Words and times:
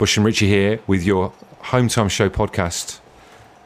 Bush 0.00 0.16
and 0.16 0.24
Richie 0.24 0.48
here 0.48 0.80
with 0.86 1.02
your 1.04 1.30
Home 1.64 1.86
Time 1.88 2.08
Show 2.08 2.30
podcast. 2.30 3.00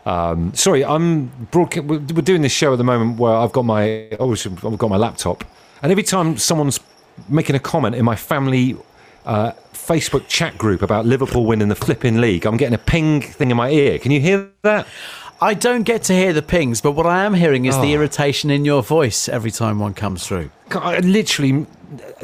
Um, 0.05 0.53
sorry, 0.53 0.85
I'm 0.85 1.29
broadca- 1.53 1.81
we're 1.87 2.01
doing 2.01 2.43
this 2.43 2.51
show 2.51 2.73
at 2.73 2.77
the 2.77 2.83
moment 2.83 3.21
where 3.21 3.33
I've 3.37 3.53
got 3.53 3.65
my 3.65 4.09
obviously 4.19 4.51
I've 4.69 4.77
got 4.77 4.91
my 4.91 4.97
laptop, 4.97 5.45
and 5.81 5.93
every 5.93 6.03
time 6.03 6.37
someone's 6.37 6.81
making 7.29 7.55
a 7.55 7.61
comment 7.61 7.95
in 7.95 8.05
my 8.05 8.17
family 8.17 8.77
uh, 9.25 9.53
Facebook 9.73 10.27
chat 10.27 10.59
group 10.59 10.83
about 10.83 11.07
Liverpool 11.07 11.47
winning 11.47 11.69
the 11.69 11.77
flipping 11.77 12.21
league, 12.21 12.47
I'm 12.47 12.57
getting 12.57 12.75
a 12.75 12.79
ping 12.79 13.21
thing 13.21 13.53
in 13.53 13.57
my 13.57 13.71
ear. 13.71 14.01
Can 14.01 14.11
you 14.11 14.19
hear 14.21 14.49
that? 14.63 14.89
I 15.41 15.55
don't 15.55 15.85
get 15.85 16.03
to 16.05 16.15
hear 16.15 16.33
the 16.33 16.43
pings, 16.43 16.81
but 16.81 16.93
what 16.93 17.07
I 17.07 17.23
am 17.25 17.35
hearing 17.35 17.67
is 17.67 17.77
the 17.77 17.93
Oh. 17.93 17.99
irritation 17.99 18.51
in 18.51 18.65
your 18.65 18.83
voice 18.83 19.29
every 19.29 19.53
time 19.53 19.79
one 19.79 19.95
comes 19.95 20.27
through. 20.27 20.51
I- 20.73 20.99
Literally, 20.99 21.65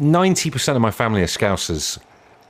ninety 0.01 0.51
percent 0.51 0.75
of 0.75 0.83
my 0.83 0.91
family 0.91 1.23
are 1.23 1.27
Scousers. 1.29 1.99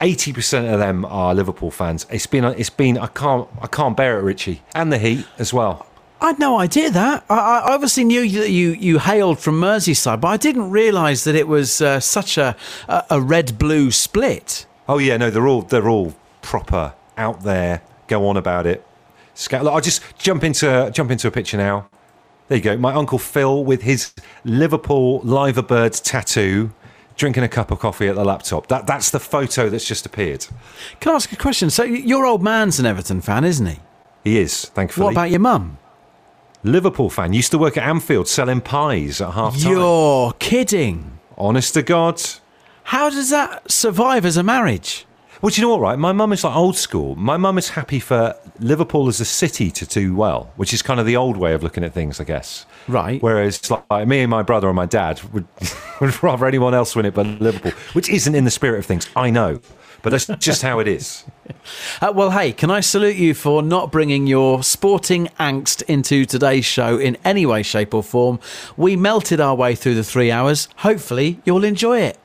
Eighty 0.01 0.33
percent 0.33 0.67
of 0.67 0.79
them 0.79 1.05
are 1.05 1.35
Liverpool 1.35 1.71
fans. 1.71 2.07
It's 2.11 2.27
been, 2.27 2.45
it's 2.45 2.71
been. 2.71 2.97
I 2.97 3.07
can't, 3.09 3.49
I 3.61 3.67
can't 3.67 3.97
bear 3.97 4.19
it, 4.19 4.23
Richie, 4.23 4.63
and 4.75 4.93
the 4.93 4.99
heat 4.99 5.27
as 5.39 5.53
well. 5.53 5.87
I 6.23 6.29
had 6.29 6.39
no 6.39 6.59
idea 6.59 6.91
that. 6.91 7.25
I, 7.31 7.35
I 7.35 7.75
obviously 7.75 8.05
knew 8.05 8.29
that 8.41 8.51
you, 8.51 8.73
you 8.73 8.99
hailed 8.99 9.39
from 9.39 9.59
Merseyside, 9.61 10.21
but 10.21 10.29
I 10.29 10.37
didn't 10.37 10.71
realise 10.71 11.25
that 11.25 11.35
it 11.35 11.49
was 11.49 11.81
uh, 11.81 11.99
such 11.99 12.37
a, 12.37 12.57
a, 12.89 13.05
a 13.11 13.21
red 13.21 13.59
blue 13.59 13.91
split. 13.91 14.67
Oh 14.87 14.99
yeah, 14.99 15.17
no, 15.17 15.31
they're 15.31 15.49
all, 15.49 15.63
they're 15.63 15.89
all 15.89 16.15
proper 16.43 16.95
out 17.17 17.43
there. 17.43 17.81
Go 18.07 18.27
on 18.29 18.37
about 18.37 18.67
it. 18.67 18.87
Scout. 19.35 19.67
I'll 19.67 19.81
just 19.81 20.03
jump 20.19 20.45
into, 20.45 20.91
jump 20.93 21.11
into 21.11 21.27
a 21.27 21.31
picture 21.31 21.57
now. 21.57 21.89
There 22.49 22.59
you 22.59 22.65
go. 22.65 22.77
My 22.77 22.93
uncle 22.93 23.19
Phil 23.19 23.65
with 23.65 23.83
his 23.83 24.13
Liverpool 24.45 25.21
Liverbird 25.23 26.03
tattoo, 26.03 26.73
drinking 27.21 27.45
a 27.45 27.49
cup 27.49 27.71
of 27.71 27.79
coffee 27.79 28.09
at 28.09 28.17
the 28.17 28.25
laptop. 28.25 28.67
That, 28.69 28.87
that's 28.87 29.11
the 29.11 29.21
photo 29.21 29.69
that's 29.69 29.87
just 29.87 30.07
appeared. 30.07 30.47
Can 30.99 31.13
I 31.13 31.15
ask 31.15 31.31
a 31.31 31.37
question? 31.37 31.71
So, 31.71 31.85
your 31.85 32.25
old 32.27 32.43
man's 32.43 32.81
an 32.81 32.87
Everton 32.87 33.21
fan, 33.21 33.45
isn't 33.45 33.67
he? 33.67 33.79
He 34.25 34.39
is, 34.39 34.65
thankfully. 34.65 35.05
What 35.05 35.13
about 35.13 35.31
your 35.31 35.41
mum? 35.41 35.79
Liverpool 36.65 37.11
fan? 37.11 37.33
Used 37.33 37.53
to 37.53 37.59
work 37.59 37.77
at 37.77 37.87
Anfield 37.87 38.27
selling 38.27 38.61
pies 38.61 39.21
at 39.21 39.33
half 39.35 39.59
time. 39.59 39.71
You're 39.71 40.33
kidding. 40.39 41.19
Honest 41.39 41.75
to 41.75 41.83
God. 41.83 42.21
How 42.85 43.11
does 43.11 43.31
that 43.31 43.71
survive 43.71 44.25
as 44.25 44.37
a 44.37 44.43
marriage? 44.43 45.07
Well, 45.41 45.51
do 45.51 45.61
you 45.61 45.67
know 45.67 45.73
what, 45.73 45.81
right? 45.81 45.99
My 45.99 46.13
mum 46.13 46.33
is 46.33 46.45
like 46.45 46.55
old 46.55 46.77
school. 46.77 47.17
My 47.17 47.39
mum 47.39 47.57
is 47.57 47.71
happy 47.71 47.99
for 47.99 48.35
Liverpool 48.59 49.09
as 49.09 49.21
a 49.21 49.25
city 49.25 49.71
to 49.71 49.87
do 49.87 50.15
well, 50.15 50.53
which 50.57 50.75
is 50.75 50.83
kind 50.83 51.01
of 51.01 51.07
the 51.07 51.17
old 51.17 51.39
way 51.39 51.55
of 51.55 51.63
looking 51.63 51.83
at 51.85 51.95
things, 51.95 52.21
I 52.21 52.25
guess. 52.25 52.67
Right. 52.91 53.23
Whereas, 53.23 53.71
like, 53.71 54.07
me 54.09 54.21
and 54.21 54.31
my 54.31 54.43
brother 54.43 54.69
and 54.69 54.77
my 54.77 54.87
dad 54.87 55.23
would, 55.33 55.47
would 56.01 56.23
rather 56.23 56.47
anyone 56.47 56.75
else 56.75 56.97
win 56.97 57.07
it 57.07 57.15
but 57.15 57.27
Liverpool, 57.27 57.73
which 57.93 58.09
isn't 58.09 58.35
in 58.35 58.45
the 58.45 58.51
spirit 58.51 58.81
of 58.81 58.87
things. 58.87 59.09
I 59.15 59.31
know. 59.31 59.61
But 60.03 60.11
that's 60.11 60.27
just 60.39 60.63
how 60.63 60.79
it 60.79 60.89
is. 60.89 61.25
Uh, 62.01 62.13
well, 62.15 62.31
hey, 62.31 62.53
can 62.53 62.71
I 62.71 62.81
salute 62.81 63.17
you 63.17 63.35
for 63.35 63.61
not 63.61 63.91
bringing 63.93 64.27
your 64.27 64.63
sporting 64.63 65.27
angst 65.39 65.83
into 65.83 66.25
today's 66.25 66.65
show 66.65 66.97
in 66.97 67.19
any 67.25 67.45
way, 67.45 67.63
shape, 67.65 67.93
or 67.93 68.03
form? 68.05 68.39
We 68.77 68.97
melted 68.97 69.41
our 69.41 69.55
way 69.55 69.75
through 69.75 69.97
the 69.97 70.05
three 70.05 70.31
hours. 70.31 70.69
Hopefully, 70.77 71.41
you'll 71.45 71.65
enjoy 71.65 72.01
it. 72.01 72.19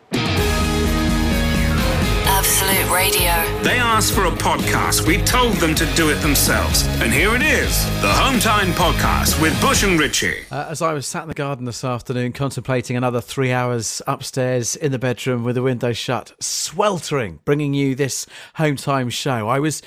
Radio. 3.06 3.62
They 3.62 3.78
asked 3.78 4.14
for 4.14 4.26
a 4.26 4.32
podcast. 4.32 5.06
We 5.06 5.20
told 5.20 5.54
them 5.58 5.76
to 5.76 5.86
do 5.94 6.10
it 6.10 6.16
themselves. 6.22 6.88
And 7.02 7.14
here 7.14 7.36
it 7.36 7.44
is 7.44 7.86
the 8.02 8.08
Hometime 8.08 8.72
Podcast 8.72 9.40
with 9.40 9.60
Bush 9.62 9.84
and 9.84 10.00
Richie. 10.00 10.40
Uh, 10.50 10.66
as 10.70 10.82
I 10.82 10.94
was 10.94 11.06
sat 11.06 11.22
in 11.22 11.28
the 11.28 11.36
garden 11.36 11.66
this 11.66 11.84
afternoon 11.84 12.32
contemplating 12.32 12.98
another 12.98 13.22
three 13.22 13.52
hours 13.52 14.02
upstairs 14.08 14.76
in 14.76 14.92
the 14.92 14.98
bedroom 14.98 15.44
with 15.44 15.54
the 15.54 15.62
window 15.62 15.94
shut, 15.94 16.34
sweltering, 16.40 17.42
bringing 17.46 17.76
you 17.76 17.94
this 17.94 18.26
home 18.56 18.76
time 18.76 19.12
show, 19.12 19.50
I 19.50 19.60
was 19.60 19.84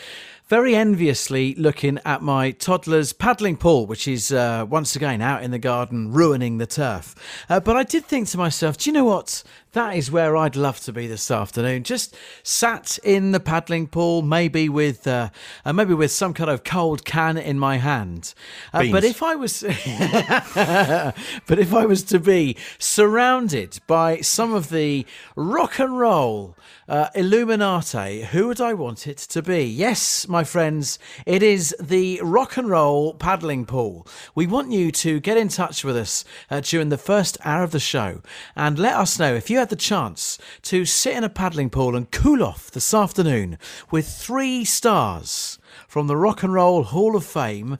very 0.46 0.74
enviously 0.74 1.54
looking 1.56 1.98
at 2.04 2.22
my 2.22 2.52
toddler's 2.52 3.12
paddling 3.12 3.56
pool, 3.56 3.86
which 3.86 4.08
is 4.08 4.32
uh, 4.32 4.64
once 4.68 4.96
again 4.96 5.20
out 5.20 5.42
in 5.42 5.50
the 5.50 5.58
garden 5.58 6.12
ruining 6.12 6.58
the 6.58 6.66
turf. 6.66 7.14
Uh, 7.50 7.60
but 7.60 7.76
I 7.76 7.82
did 7.82 8.06
think 8.06 8.28
to 8.28 8.38
myself, 8.38 8.78
do 8.78 8.88
you 8.88 8.94
know 8.94 9.04
what? 9.04 9.42
That 9.78 9.94
is 9.94 10.10
where 10.10 10.36
I'd 10.36 10.56
love 10.56 10.80
to 10.80 10.92
be 10.92 11.06
this 11.06 11.30
afternoon. 11.30 11.84
Just 11.84 12.16
sat 12.42 12.98
in 13.04 13.30
the 13.30 13.38
paddling 13.38 13.86
pool, 13.86 14.22
maybe 14.22 14.68
with 14.68 15.06
uh, 15.06 15.30
uh, 15.64 15.72
maybe 15.72 15.94
with 15.94 16.10
some 16.10 16.34
kind 16.34 16.50
of 16.50 16.64
cold 16.64 17.04
can 17.04 17.38
in 17.38 17.60
my 17.60 17.76
hand. 17.76 18.34
Uh, 18.72 18.90
but 18.90 19.04
if 19.04 19.22
I 19.22 19.36
was 19.36 19.60
but 21.46 21.60
if 21.60 21.72
I 21.72 21.86
was 21.86 22.02
to 22.06 22.18
be 22.18 22.56
surrounded 22.80 23.78
by 23.86 24.20
some 24.20 24.52
of 24.52 24.70
the 24.70 25.06
rock 25.36 25.78
and 25.78 25.96
roll 25.96 26.56
uh, 26.88 27.10
Illuminati, 27.14 28.22
who 28.22 28.48
would 28.48 28.60
I 28.60 28.72
want 28.72 29.06
it 29.06 29.18
to 29.18 29.42
be? 29.42 29.62
Yes, 29.62 30.26
my 30.26 30.42
friends, 30.42 30.98
it 31.26 31.42
is 31.42 31.76
the 31.78 32.20
rock 32.22 32.56
and 32.56 32.68
roll 32.68 33.14
paddling 33.14 33.66
pool. 33.66 34.06
We 34.34 34.46
want 34.46 34.72
you 34.72 34.90
to 34.90 35.20
get 35.20 35.36
in 35.36 35.48
touch 35.48 35.84
with 35.84 35.96
us 35.96 36.24
uh, 36.50 36.60
during 36.60 36.88
the 36.88 36.98
first 36.98 37.36
hour 37.44 37.62
of 37.62 37.72
the 37.72 37.78
show 37.78 38.22
and 38.56 38.78
let 38.78 38.96
us 38.96 39.18
know 39.18 39.34
if 39.34 39.50
you 39.50 39.58
had 39.58 39.67
the 39.68 39.76
chance 39.76 40.38
to 40.62 40.84
sit 40.84 41.16
in 41.16 41.24
a 41.24 41.28
paddling 41.28 41.70
pool 41.70 41.96
and 41.96 42.10
cool 42.10 42.42
off 42.42 42.70
this 42.70 42.92
afternoon 42.94 43.58
with 43.90 44.08
three 44.08 44.64
stars 44.64 45.58
from 45.86 46.06
the 46.06 46.16
Rock 46.16 46.42
and 46.42 46.52
Roll 46.52 46.82
Hall 46.84 47.16
of 47.16 47.24
Fame. 47.24 47.78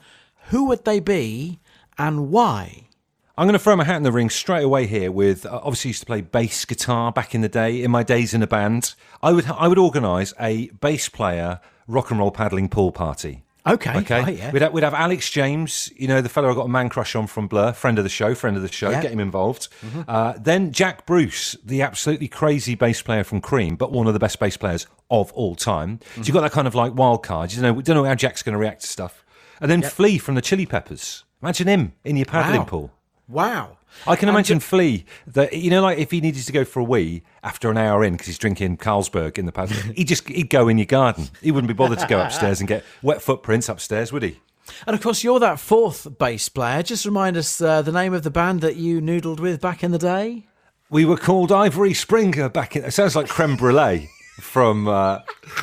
Who 0.50 0.65
would 0.66 0.84
they 0.84 1.00
be 1.00 1.60
and 1.97 2.31
why? 2.31 2.88
I'm 3.37 3.47
going 3.47 3.53
to 3.53 3.59
throw 3.59 3.76
my 3.76 3.84
hat 3.84 3.97
in 3.97 4.03
the 4.03 4.10
ring 4.10 4.31
straight 4.31 4.65
away 4.65 4.87
here. 4.87 5.12
With 5.12 5.47
uh, 5.47 5.60
obviously 5.62 5.91
used 5.91 6.00
to 6.00 6.06
play 6.06 6.22
bass 6.22 6.65
guitar 6.65 7.12
back 7.12 7.34
in 7.34 7.41
the 7.41 7.49
day. 7.49 7.82
In 7.82 7.91
my 7.91 8.03
days 8.03 8.34
in 8.34 8.43
a 8.43 8.49
band, 8.49 8.94
I 9.22 9.32
would 9.32 9.47
I 9.47 9.69
would 9.69 9.78
organise 9.78 10.34
a 10.41 10.70
bass 10.81 11.09
player 11.09 11.60
rock 11.87 12.10
and 12.10 12.19
roll 12.19 12.31
paddling 12.31 12.69
pool 12.69 12.91
party. 12.91 13.44
Okay, 13.69 13.97
Okay, 13.99 14.21
right, 14.21 14.37
yeah. 14.37 14.51
we'd, 14.53 14.62
have, 14.62 14.73
we'd 14.73 14.84
have 14.84 14.95
Alex 14.95 15.31
James, 15.31 15.91
you 15.97 16.09
know, 16.09 16.21
the 16.21 16.29
fellow 16.29 16.51
I 16.51 16.55
got 16.55 16.67
a 16.67 16.69
man 16.69 16.89
crush 16.89 17.15
on 17.15 17.27
from 17.27 17.49
Blur, 17.49 17.73
friend 17.73 17.99
of 17.99 18.05
the 18.05 18.09
show, 18.11 18.34
friend 18.34 18.56
of 18.56 18.62
the 18.62 18.71
show, 18.73 18.89
Yeah. 18.91 18.95
Mm-hmm. 18.97 19.03
get 19.03 19.12
him 19.12 19.21
involved. 19.21 19.69
Uh, 20.06 20.34
then 20.39 20.73
Jack 20.73 21.06
Bruce, 21.06 21.56
the 21.65 21.83
absolutely 21.83 22.29
crazy 22.29 22.75
bass 22.75 23.03
player 23.03 23.25
from 23.25 23.41
Cream, 23.41 23.77
but 23.77 23.93
one 23.93 24.06
of 24.06 24.12
the 24.12 24.19
best 24.21 24.39
bass 24.39 24.56
players 24.56 24.87
of 25.11 25.33
all 25.33 25.55
time. 25.55 26.01
So 26.17 26.23
you've 26.23 26.33
got 26.34 26.41
that 26.43 26.53
kind 26.53 26.67
of 26.67 26.75
like 26.75 26.95
wild 26.95 27.23
card. 27.23 27.53
You 27.53 27.61
don't 27.62 27.73
know, 27.73 27.79
you 27.79 27.83
don't 27.83 27.97
know 27.97 28.05
how 28.05 28.15
Jack's 28.15 28.43
going 28.43 28.53
to 28.55 28.59
react 28.59 28.83
to 28.83 28.87
stuff. 28.87 29.25
And 29.61 29.71
then 29.71 29.83
Flea 29.83 30.19
from 30.19 30.35
the 30.35 30.43
Chili 30.43 30.67
Peppers. 30.67 31.25
Imagine 31.43 31.69
him 31.69 31.93
in 32.05 32.17
your 32.17 32.27
paddling 32.27 32.61
Wow. 32.61 32.65
pool. 32.67 32.91
Wow. 33.28 33.77
I 34.06 34.16
can 34.16 34.28
imagine 34.28 34.59
ju- 34.59 34.65
Flea 34.65 35.05
that 35.27 35.53
you 35.53 35.71
know, 35.71 35.83
like 35.83 35.99
if 35.99 36.11
he 36.11 36.21
needed 36.21 36.44
to 36.44 36.53
go 36.53 36.65
for 36.65 36.81
a 36.81 36.84
wee 36.84 37.22
after 37.43 37.71
an 37.71 37.77
hour 37.77 38.05
in 38.05 38.15
because 38.15 38.27
he's 38.27 38.39
drinking 38.39 38.78
Carlsberg 38.78 39.39
in 39.39 39.47
the 39.47 39.53
pub, 39.53 39.69
he'd 39.97 40.09
just 40.09 40.28
he'd 40.28 40.50
go 40.50 40.69
in 40.69 40.78
your 40.78 40.87
garden. 40.87 41.28
He 41.43 41.50
wouldn't 41.50 41.69
be 41.69 41.75
bothered 41.75 41.99
to 41.99 42.06
go 42.06 42.21
upstairs 42.21 42.61
and 42.61 42.69
get 42.69 42.84
wet 43.03 43.21
footprints 43.22 43.69
upstairs, 43.69 44.12
would 44.12 44.22
he? 44.22 44.38
And 44.87 44.94
of 44.94 45.03
course, 45.03 45.25
you're 45.25 45.41
that 45.41 45.59
fourth 45.59 46.19
bass 46.19 46.49
player. 46.49 46.83
Just 46.83 47.06
remind 47.06 47.37
us 47.37 47.61
uh, 47.61 47.83
the 47.83 47.93
name 47.93 48.12
of 48.12 48.22
the 48.22 48.31
band 48.31 48.61
that 48.61 48.77
you 48.77 49.00
noodled 49.00 49.41
with 49.41 49.61
back 49.61 49.83
in 49.83 49.91
the 49.93 49.99
day. 49.99 50.47
We 50.91 51.05
were 51.05 51.17
called 51.17 51.53
Ivory 51.53 51.94
Springer 51.94 52.49
back 52.49 52.77
in. 52.77 52.84
It 52.84 52.93
sounds 52.93 53.17
like 53.17 53.28
creme 53.28 53.56
brulee 53.56 54.11
from 54.41 54.88
uh, 54.88 55.21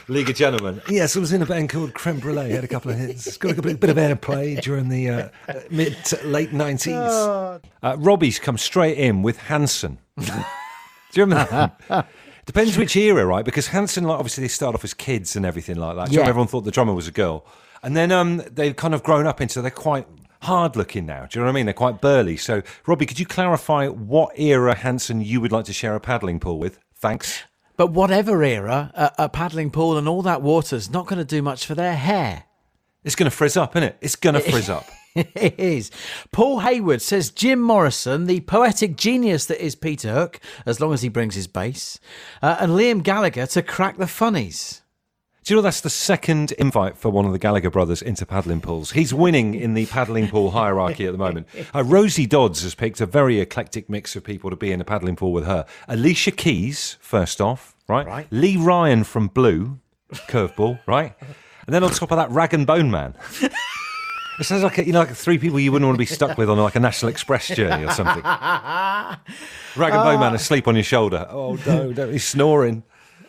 League 0.08 0.30
of 0.30 0.36
Gentlemen. 0.36 0.82
Yes, 0.90 1.16
I 1.16 1.20
was 1.20 1.34
in 1.34 1.42
a 1.42 1.46
band 1.46 1.70
called 1.70 1.94
Creme 1.94 2.20
Brulee. 2.20 2.52
Had 2.52 2.64
a 2.64 2.68
couple 2.68 2.92
of 2.92 2.98
hits. 2.98 3.38
Got 3.38 3.58
a 3.58 3.62
bit, 3.62 3.80
bit 3.80 3.90
of 3.90 3.98
airplay 3.98 4.62
during 4.62 4.90
the 4.90 5.10
uh, 5.10 5.30
mid 5.70 5.96
to 6.06 6.28
late 6.28 6.54
nineties. 6.54 6.94
Uh, 6.94 7.60
Robbie's 7.98 8.40
come 8.40 8.58
straight 8.58 8.98
in 8.98 9.22
with 9.22 9.38
Hanson. 9.38 9.98
Do 10.20 10.34
you 11.14 11.24
remember 11.24 11.72
that? 11.88 12.08
Depends 12.46 12.78
which 12.78 12.96
era, 12.96 13.26
right? 13.26 13.44
Because 13.44 13.68
Hanson, 13.68 14.04
like, 14.04 14.20
obviously, 14.20 14.44
they 14.44 14.48
start 14.50 14.76
off 14.76 14.84
as 14.84 14.94
kids 14.94 15.36
and 15.36 15.46
everything 15.46 15.78
like 15.78 15.96
that. 15.96 16.12
Yeah. 16.12 16.22
Everyone 16.22 16.48
thought 16.48 16.62
the 16.62 16.72
drummer 16.72 16.94
was 16.94 17.08
a 17.08 17.12
girl, 17.12 17.46
and 17.82 17.96
then 17.98 18.12
um, 18.12 18.44
they've 18.52 18.76
kind 18.76 18.94
of 18.94 19.02
grown 19.02 19.26
up 19.26 19.42
into 19.42 19.62
they're 19.62 19.72
quite 19.72 20.08
hard 20.42 20.76
looking 20.76 21.06
now. 21.08 21.26
Do 21.26 21.40
you 21.40 21.42
know 21.42 21.48
what 21.48 21.54
I 21.54 21.56
mean? 21.56 21.66
They're 21.66 21.74
quite 21.74 22.02
burly. 22.02 22.38
So, 22.38 22.62
Robbie, 22.86 23.08
could 23.08 23.20
you 23.20 23.26
clarify 23.26 23.88
what 23.88 24.38
era 24.38 24.76
Hanson 24.76 25.22
you 25.22 25.42
would 25.42 25.52
like 25.52 25.66
to 25.66 25.74
share 25.74 25.96
a 25.96 26.00
paddling 26.00 26.40
pool 26.40 26.60
with? 26.60 26.80
Thanks. 26.94 27.44
But 27.78 27.92
whatever 27.92 28.44
era, 28.44 28.92
a, 28.94 29.26
a 29.26 29.30
paddling 29.30 29.72
pool 29.72 29.98
and 29.98 30.08
all 30.08 30.22
that 30.22 30.42
water's 30.42 30.90
not 30.90 31.08
going 31.08 31.20
to 31.20 31.26
do 31.26 31.42
much 31.42 31.66
for 31.66 31.76
their 31.76 31.96
hair. 31.96 32.44
It's 33.04 33.16
going 33.16 33.30
to 33.30 33.36
frizz 33.36 33.58
up, 33.58 33.76
isn't 33.76 33.90
it? 33.90 33.98
It's 34.02 34.16
going 34.16 34.34
to 34.36 34.40
frizz 34.40 34.70
up. 34.70 34.86
it 35.16 35.60
is. 35.60 35.92
Paul 36.32 36.60
Hayward 36.60 37.02
says 37.02 37.32
Jim 37.32 37.62
Morrison, 37.62 38.26
the 38.26 38.42
poetic 38.42 38.98
genius 38.98 39.46
that 39.46 39.64
is 39.64 39.76
Peter 39.76 40.14
Hook, 40.14 40.40
as 40.66 40.82
long 40.82 40.94
as 40.94 41.02
he 41.02 41.10
brings 41.10 41.36
his 41.36 41.48
bass, 41.48 42.00
uh, 42.42 42.58
and 42.60 42.74
Liam 42.74 43.02
Gallagher 43.02 43.48
to 43.48 43.62
crack 43.62 43.98
the 43.98 44.08
funnies. 44.08 44.82
Do 45.46 45.54
you 45.54 45.60
know 45.60 45.62
that's 45.62 45.82
the 45.82 45.92
second 45.92 46.54
invite 46.54 46.98
for 46.98 47.12
one 47.12 47.26
of 47.28 47.32
the 47.32 47.38
Gallagher 47.38 47.70
brothers 47.70 48.02
into 48.02 48.26
paddling 48.26 48.62
pools? 48.62 48.94
He's 48.94 49.14
winning 49.14 49.54
in 49.54 49.76
the 49.76 49.86
paddling 49.86 50.28
pool 50.28 50.50
hierarchy 50.50 51.06
at 51.06 51.12
the 51.12 51.20
moment. 51.20 51.46
Uh, 51.72 51.84
Rosie 51.84 52.26
Dodds 52.26 52.64
has 52.64 52.74
picked 52.74 53.00
a 53.00 53.06
very 53.06 53.40
eclectic 53.40 53.88
mix 53.88 54.16
of 54.16 54.24
people 54.24 54.50
to 54.50 54.56
be 54.56 54.72
in 54.72 54.82
a 54.82 54.84
paddling 54.84 55.16
pool 55.16 55.32
with 55.32 55.46
her. 55.46 55.68
Alicia 55.88 56.32
Keys, 56.32 56.98
first 57.00 57.40
off, 57.40 57.76
right? 57.88 58.08
Right. 58.08 58.28
Lee 58.32 58.58
Ryan 58.58 59.04
from 59.04 59.28
Blue, 59.28 59.78
curveball, 60.12 60.80
right? 60.88 61.14
And 61.68 61.76
then 61.76 61.84
on 61.84 61.92
top 61.92 62.10
of 62.10 62.18
that, 62.18 62.32
Rag 62.32 62.56
and 62.56 62.66
Bone 62.66 62.90
Man. 62.90 63.14
It 64.38 64.44
sounds 64.44 64.64
like 64.64 64.76
you 64.80 64.92
know, 64.92 65.00
like 65.00 65.16
three 65.16 65.38
people 65.38 65.62
you 65.62 65.72
wouldn't 65.72 65.88
want 65.88 65.96
to 65.96 65.98
be 65.98 66.06
stuck 66.06 66.38
with 66.38 66.50
on 66.50 66.58
like 66.58 66.76
a 66.76 66.80
National 66.82 67.10
Express 67.10 67.48
journey 67.48 67.86
or 67.86 67.92
something. 67.92 68.22
Rag 68.22 69.20
and 69.78 70.04
Bone 70.04 70.20
Man 70.20 70.36
asleep 70.36 70.68
on 70.68 70.76
your 70.76 70.84
shoulder. 70.84 71.26
Oh 71.30 71.58
no, 71.66 71.92
no, 71.92 72.10
he's 72.10 72.28
snoring. 72.28 72.84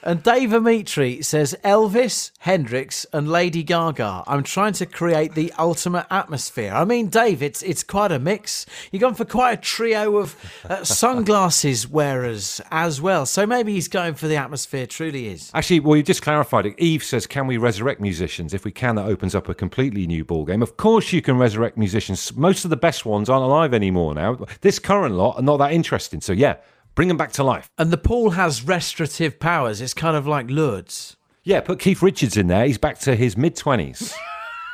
And 0.06 0.22
Dave 0.22 0.50
Amitri 0.50 1.24
says 1.24 1.56
Elvis, 1.64 2.30
Hendrix, 2.38 3.06
and 3.12 3.28
Lady 3.28 3.64
Gaga. 3.64 4.22
I'm 4.28 4.44
trying 4.44 4.74
to 4.74 4.86
create 4.86 5.34
the 5.34 5.52
ultimate 5.58 6.06
atmosphere. 6.12 6.72
I 6.72 6.84
mean, 6.84 7.08
Dave, 7.08 7.42
it's 7.42 7.60
it's 7.64 7.82
quite 7.82 8.12
a 8.12 8.20
mix. 8.20 8.66
You've 8.92 9.02
gone 9.02 9.16
for 9.16 9.24
quite 9.24 9.58
a 9.58 9.60
trio 9.60 10.18
of 10.18 10.36
uh, 10.70 10.84
sunglasses 10.84 11.88
wearers 11.88 12.60
as 12.70 13.00
well. 13.00 13.26
So 13.26 13.48
maybe 13.48 13.72
he's 13.72 13.88
going 13.88 14.14
for 14.14 14.28
the 14.28 14.36
atmosphere. 14.36 14.86
Truly 14.86 15.26
is. 15.26 15.50
Actually, 15.52 15.80
well, 15.80 15.96
you 15.96 16.04
just 16.04 16.22
clarified 16.22 16.66
it. 16.66 16.78
Eve 16.78 17.02
says, 17.02 17.26
"Can 17.26 17.48
we 17.48 17.56
resurrect 17.56 18.00
musicians? 18.00 18.54
If 18.54 18.64
we 18.64 18.70
can, 18.70 18.94
that 18.94 19.06
opens 19.06 19.34
up 19.34 19.48
a 19.48 19.54
completely 19.54 20.06
new 20.06 20.24
ball 20.24 20.44
game. 20.44 20.62
Of 20.62 20.76
course, 20.76 21.12
you 21.12 21.20
can 21.20 21.36
resurrect 21.36 21.76
musicians. 21.76 22.32
Most 22.36 22.64
of 22.64 22.70
the 22.70 22.76
best 22.76 23.06
ones 23.06 23.28
aren't 23.28 23.42
alive 23.42 23.74
anymore 23.74 24.14
now. 24.14 24.38
This 24.60 24.78
current 24.78 25.16
lot 25.16 25.40
are 25.40 25.42
not 25.42 25.56
that 25.56 25.72
interesting. 25.72 26.20
So 26.20 26.32
yeah, 26.32 26.58
bring 26.96 27.06
them 27.06 27.16
back 27.16 27.30
to 27.32 27.44
life. 27.44 27.70
And 27.78 27.92
the 27.92 27.96
pool 27.98 28.30
has 28.30 28.64
restorative 28.64 29.38
powers. 29.38 29.80
It's 29.80 29.94
kind 29.94 30.16
of 30.16 30.26
like 30.26 30.50
Lourdes. 30.50 31.16
Yeah, 31.44 31.60
put 31.60 31.78
Keith 31.78 32.02
Richards 32.02 32.36
in 32.36 32.48
there. 32.48 32.66
He's 32.66 32.78
back 32.78 32.98
to 33.00 33.14
his 33.14 33.36
mid 33.36 33.54
twenties. 33.54 34.12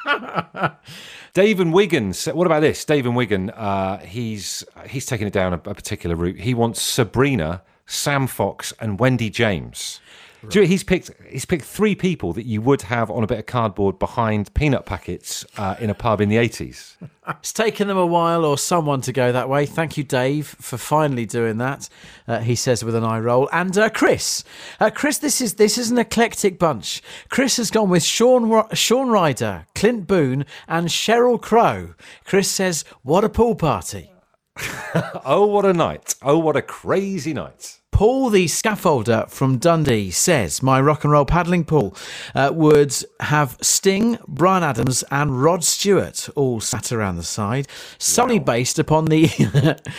Dave 1.35 1.61
and 1.61 1.73
Wigan. 1.73 2.15
What 2.33 2.47
about 2.47 2.61
this? 2.61 2.83
Dave 2.87 3.05
and 3.05 3.15
Wigan. 3.15 3.51
Uh, 3.51 3.99
he's 3.99 4.65
he's 4.89 5.05
taking 5.05 5.27
it 5.27 5.35
down 5.35 5.53
a, 5.53 5.57
a 5.57 5.75
particular 5.75 6.17
route. 6.17 6.41
He 6.41 6.55
wants 6.55 6.81
Sabrina, 6.81 7.63
Sam 7.85 8.27
Fox, 8.27 8.73
and 8.81 8.99
Wendy 8.99 9.29
James. 9.29 10.01
Do 10.49 10.61
you 10.61 10.67
he's 10.67 10.83
picked 10.83 11.11
he's 11.29 11.45
picked 11.45 11.65
three 11.65 11.95
people 11.95 12.33
that 12.33 12.47
you 12.47 12.61
would 12.61 12.83
have 12.83 13.11
on 13.11 13.23
a 13.23 13.27
bit 13.27 13.39
of 13.39 13.47
cardboard 13.47 13.99
behind 13.99 14.53
peanut 14.55 14.87
packets 14.87 15.45
uh, 15.57 15.77
in 15.79 15.89
a 15.91 15.95
pub 15.95 16.21
in 16.21 16.29
the 16.29 16.37
eighties. 16.37 16.97
It's 17.29 17.53
taken 17.53 17.87
them 17.87 17.97
a 17.97 18.07
while 18.07 18.45
or 18.45 18.59
someone 18.59 19.01
to 19.03 19.13
go 19.13 19.31
that 19.31 19.49
way. 19.49 19.65
Thank 19.65 19.97
you, 19.97 20.03
Dave, 20.03 20.49
for 20.49 20.77
finally 20.77 21.25
doing 21.25 21.59
that. 21.59 21.89
Uh, 22.27 22.41
he 22.41 22.57
says 22.57 22.83
with 22.83 22.97
an 22.97 23.05
eye 23.05 23.21
roll. 23.21 23.49
And 23.53 23.79
uh, 23.79 23.91
Chris, 23.91 24.43
uh, 24.81 24.91
Chris, 24.91 25.19
this 25.19 25.41
is 25.41 25.55
this 25.55 25.79
is 25.79 25.93
an 25.93 25.99
eclectic 25.99 26.59
bunch. 26.59 27.01
Chris 27.29 27.59
has 27.59 27.71
gone 27.71 27.91
with 27.91 28.03
Shaun 28.03 28.65
Shaun 28.73 29.11
Ryder, 29.11 29.67
Clint 29.77 30.09
Boon, 30.09 30.45
and 30.67 30.89
Sheryl 30.89 31.41
Crow. 31.41 31.95
Chris 32.25 32.51
says, 32.51 32.85
"What 33.03 33.25
a 33.25 33.29
pool 33.29 33.55
party." 33.55 34.11
Oh, 35.25 35.47
what 35.47 35.65
a 35.65 35.73
night! 35.73 36.17
Oh, 36.21 36.39
what 36.39 36.57
a 36.57 36.63
crazy 36.63 37.33
night! 37.33 37.81
Paul 37.93 38.31
the 38.31 38.47
scaffolder 38.47 39.31
from 39.31 39.59
Dundee 39.59 40.11
says 40.11 40.63
my 40.63 40.81
rock 40.81 41.05
and 41.05 41.13
roll 41.13 41.27
paddling 41.27 41.65
pool 41.65 41.95
uh, 42.35 42.51
would 42.53 42.97
have 43.21 43.57
Sting, 43.61 44.19
Bryan 44.27 44.65
Adams, 44.65 45.05
and 45.11 45.43
Rod 45.43 45.63
Stewart 45.63 46.29
all 46.35 46.61
sat 46.61 46.91
around 46.91 47.17
the 47.17 47.23
side, 47.23 47.69
solely 47.99 48.39
based 48.39 48.79
upon 48.79 49.05
the 49.05 49.29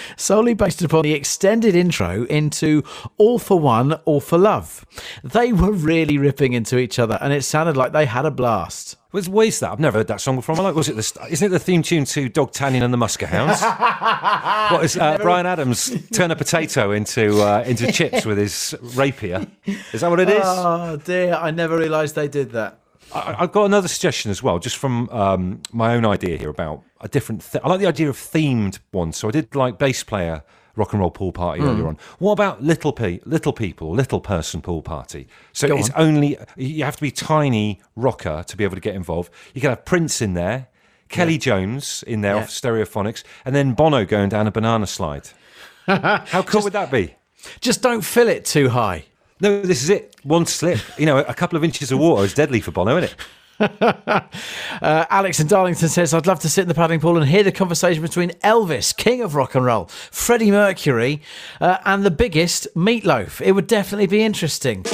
solely 0.18 0.56
based 0.56 0.82
upon 0.82 1.04
the 1.04 1.14
extended 1.14 1.76
intro 1.76 2.24
into 2.26 2.84
All 3.18 3.38
for 3.40 3.60
One, 3.60 3.94
All 4.06 4.20
for 4.20 4.40
Love. 4.40 4.86
They 5.24 5.54
were 5.54 5.72
really 5.72 6.18
ripping 6.18 6.54
into 6.54 6.80
each 6.80 6.98
other, 6.98 7.18
and 7.22 7.32
it 7.32 7.44
sounded 7.44 7.78
like 7.78 7.94
they 7.94 8.08
had 8.08 8.26
a 8.26 8.32
blast. 8.32 8.98
Where's, 9.14 9.30
where's 9.30 9.60
that? 9.60 9.72
I've 9.72 9.80
never 9.80 10.00
heard 10.00 10.08
that 10.08 10.22
song 10.22 10.38
before. 10.38 10.56
I 10.56 10.62
Like, 10.62 10.74
was 10.74 10.90
it 10.90 10.96
the, 10.96 11.28
isn't 11.30 11.46
it 11.46 11.50
the 11.50 11.60
theme 11.60 11.84
tune 11.84 12.04
to 12.06 12.30
Dog 12.30 12.52
Tanyan 12.52 12.82
and 12.82 12.92
the 12.92 12.98
Musker 12.98 13.28
Hounds? 13.28 13.62
what 14.72 14.84
is 14.84 14.98
uh, 14.98 15.20
Bryan 15.20 15.46
Adams 15.46 15.96
turn 16.10 16.32
a 16.32 16.36
potato 16.36 16.90
into 16.90 17.40
uh, 17.44 17.64
into 17.64 17.92
chips 17.92 18.26
with 18.26 18.40
his 18.40 18.74
rapier? 18.96 19.46
Is 19.94 20.02
that 20.02 20.10
what 20.10 20.20
it 20.20 20.30
is? 20.30 20.42
Oh 20.44 20.98
dear, 20.98 21.36
I 21.36 21.52
never 21.52 21.78
realised 21.78 22.16
they 22.16 22.28
did 22.28 22.54
that. 22.54 22.80
I, 23.14 23.36
I've 23.38 23.52
got 23.52 23.66
another 23.66 23.88
suggestion 23.88 24.32
as 24.32 24.42
well, 24.42 24.58
just 24.58 24.78
from 24.78 25.08
um, 25.10 25.62
my 25.72 25.94
own 25.94 26.08
idea 26.08 26.36
here 26.38 26.50
about 26.50 26.82
a 27.00 27.08
different. 27.08 27.44
Th- 27.52 27.64
I 27.64 27.70
like 27.70 27.82
the 27.82 27.86
idea 27.86 28.10
of 28.10 28.18
themed 28.18 28.80
ones. 28.92 29.18
So 29.18 29.28
I 29.28 29.32
did 29.32 29.54
like 29.54 29.78
bass 29.78 30.04
player 30.04 30.42
rock 30.76 30.92
and 30.94 31.00
roll 31.02 31.12
pool 31.12 31.32
party 31.32 31.62
Hmm. 31.62 31.68
earlier 31.70 31.88
on. 31.88 31.98
What 32.20 32.32
about 32.34 32.64
little 32.64 32.92
pe- 32.94 33.20
little 33.26 33.54
people, 33.54 33.92
little 33.92 34.20
person 34.20 34.62
pool 34.62 34.82
party? 34.82 35.28
So 35.52 35.68
Go 35.68 35.78
it's 35.78 35.90
on. 35.92 36.02
only 36.02 36.38
you 36.58 36.84
have 36.84 36.96
to 36.96 37.02
be 37.02 37.12
tiny 37.12 37.80
rocker 37.96 38.44
to 38.48 38.58
be 38.58 38.64
able 38.64 38.76
to 38.76 38.82
get 38.82 38.96
involved. 38.96 39.32
You 39.54 39.62
can 39.62 39.70
have 39.70 39.86
Prince 39.86 40.22
in 40.22 40.34
there, 40.34 40.68
Kelly 41.10 41.38
Jones 41.38 42.04
in 42.08 42.22
there 42.22 42.36
Yeah. 42.36 42.42
off 42.42 42.50
Stereophonics, 42.50 43.24
and 43.46 43.56
then 43.56 43.74
Bono 43.74 44.04
going 44.06 44.30
down 44.30 44.48
a 44.48 44.52
banana 44.52 44.88
slide. 44.88 45.30
How 45.88 46.42
cool 46.44 46.62
would 46.64 46.74
that 46.74 46.90
be? 46.92 47.16
Just 47.62 47.82
don't 47.82 48.02
fill 48.02 48.28
it 48.30 48.46
too 48.46 48.70
high. 48.70 49.06
No, 49.42 49.62
this 49.62 49.84
is 49.84 49.90
it. 49.90 50.16
One 50.24 50.46
slip, 50.46 50.80
you 50.98 51.06
know, 51.06 51.18
a 51.20 51.34
couple 51.34 51.58
of 51.58 51.64
inches 51.64 51.92
of 51.92 52.00
water 52.00 52.24
is 52.24 52.34
deadly 52.34 52.62
for 52.62 52.72
Bono, 52.72 52.98
isn't 52.98 53.12
it? 53.12 53.16
Uh, 53.60 55.06
Alex 55.10 55.40
in 55.40 55.48
Darlington 55.48 55.88
says, 55.88 56.14
I'd 56.14 56.28
love 56.28 56.40
to 56.42 56.50
sit 56.50 56.64
in 56.64 56.68
the 56.68 56.74
paddling 56.74 57.00
pool 57.00 57.16
and 57.18 57.26
hear 57.30 57.44
the 57.44 57.52
conversation 57.52 58.02
between 58.02 58.32
Elvis, 58.42 58.96
king 58.96 59.22
of 59.22 59.36
rock 59.36 59.56
and 59.56 59.64
roll, 59.64 59.86
Freddie 59.86 60.52
Mercury, 60.52 61.22
uh, 61.62 61.78
and 61.86 62.04
the 62.04 62.12
biggest, 62.12 62.68
Meatloaf. 62.76 63.40
It 63.40 63.54
would 63.54 63.68
definitely 63.68 64.08
be 64.08 64.24
interesting. 64.24 64.86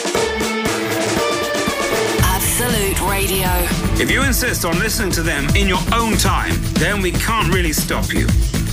Absolute 2.21 3.01
Radio. 3.09 3.47
If 4.01 4.11
you 4.11 4.23
insist 4.23 4.65
on 4.65 4.77
listening 4.79 5.11
to 5.11 5.23
them 5.23 5.47
in 5.55 5.67
your 5.67 5.81
own 5.93 6.17
time, 6.17 6.53
then 6.73 7.01
we 7.01 7.11
can't 7.11 7.51
really 7.53 7.73
stop 7.73 8.13
you. 8.13 8.27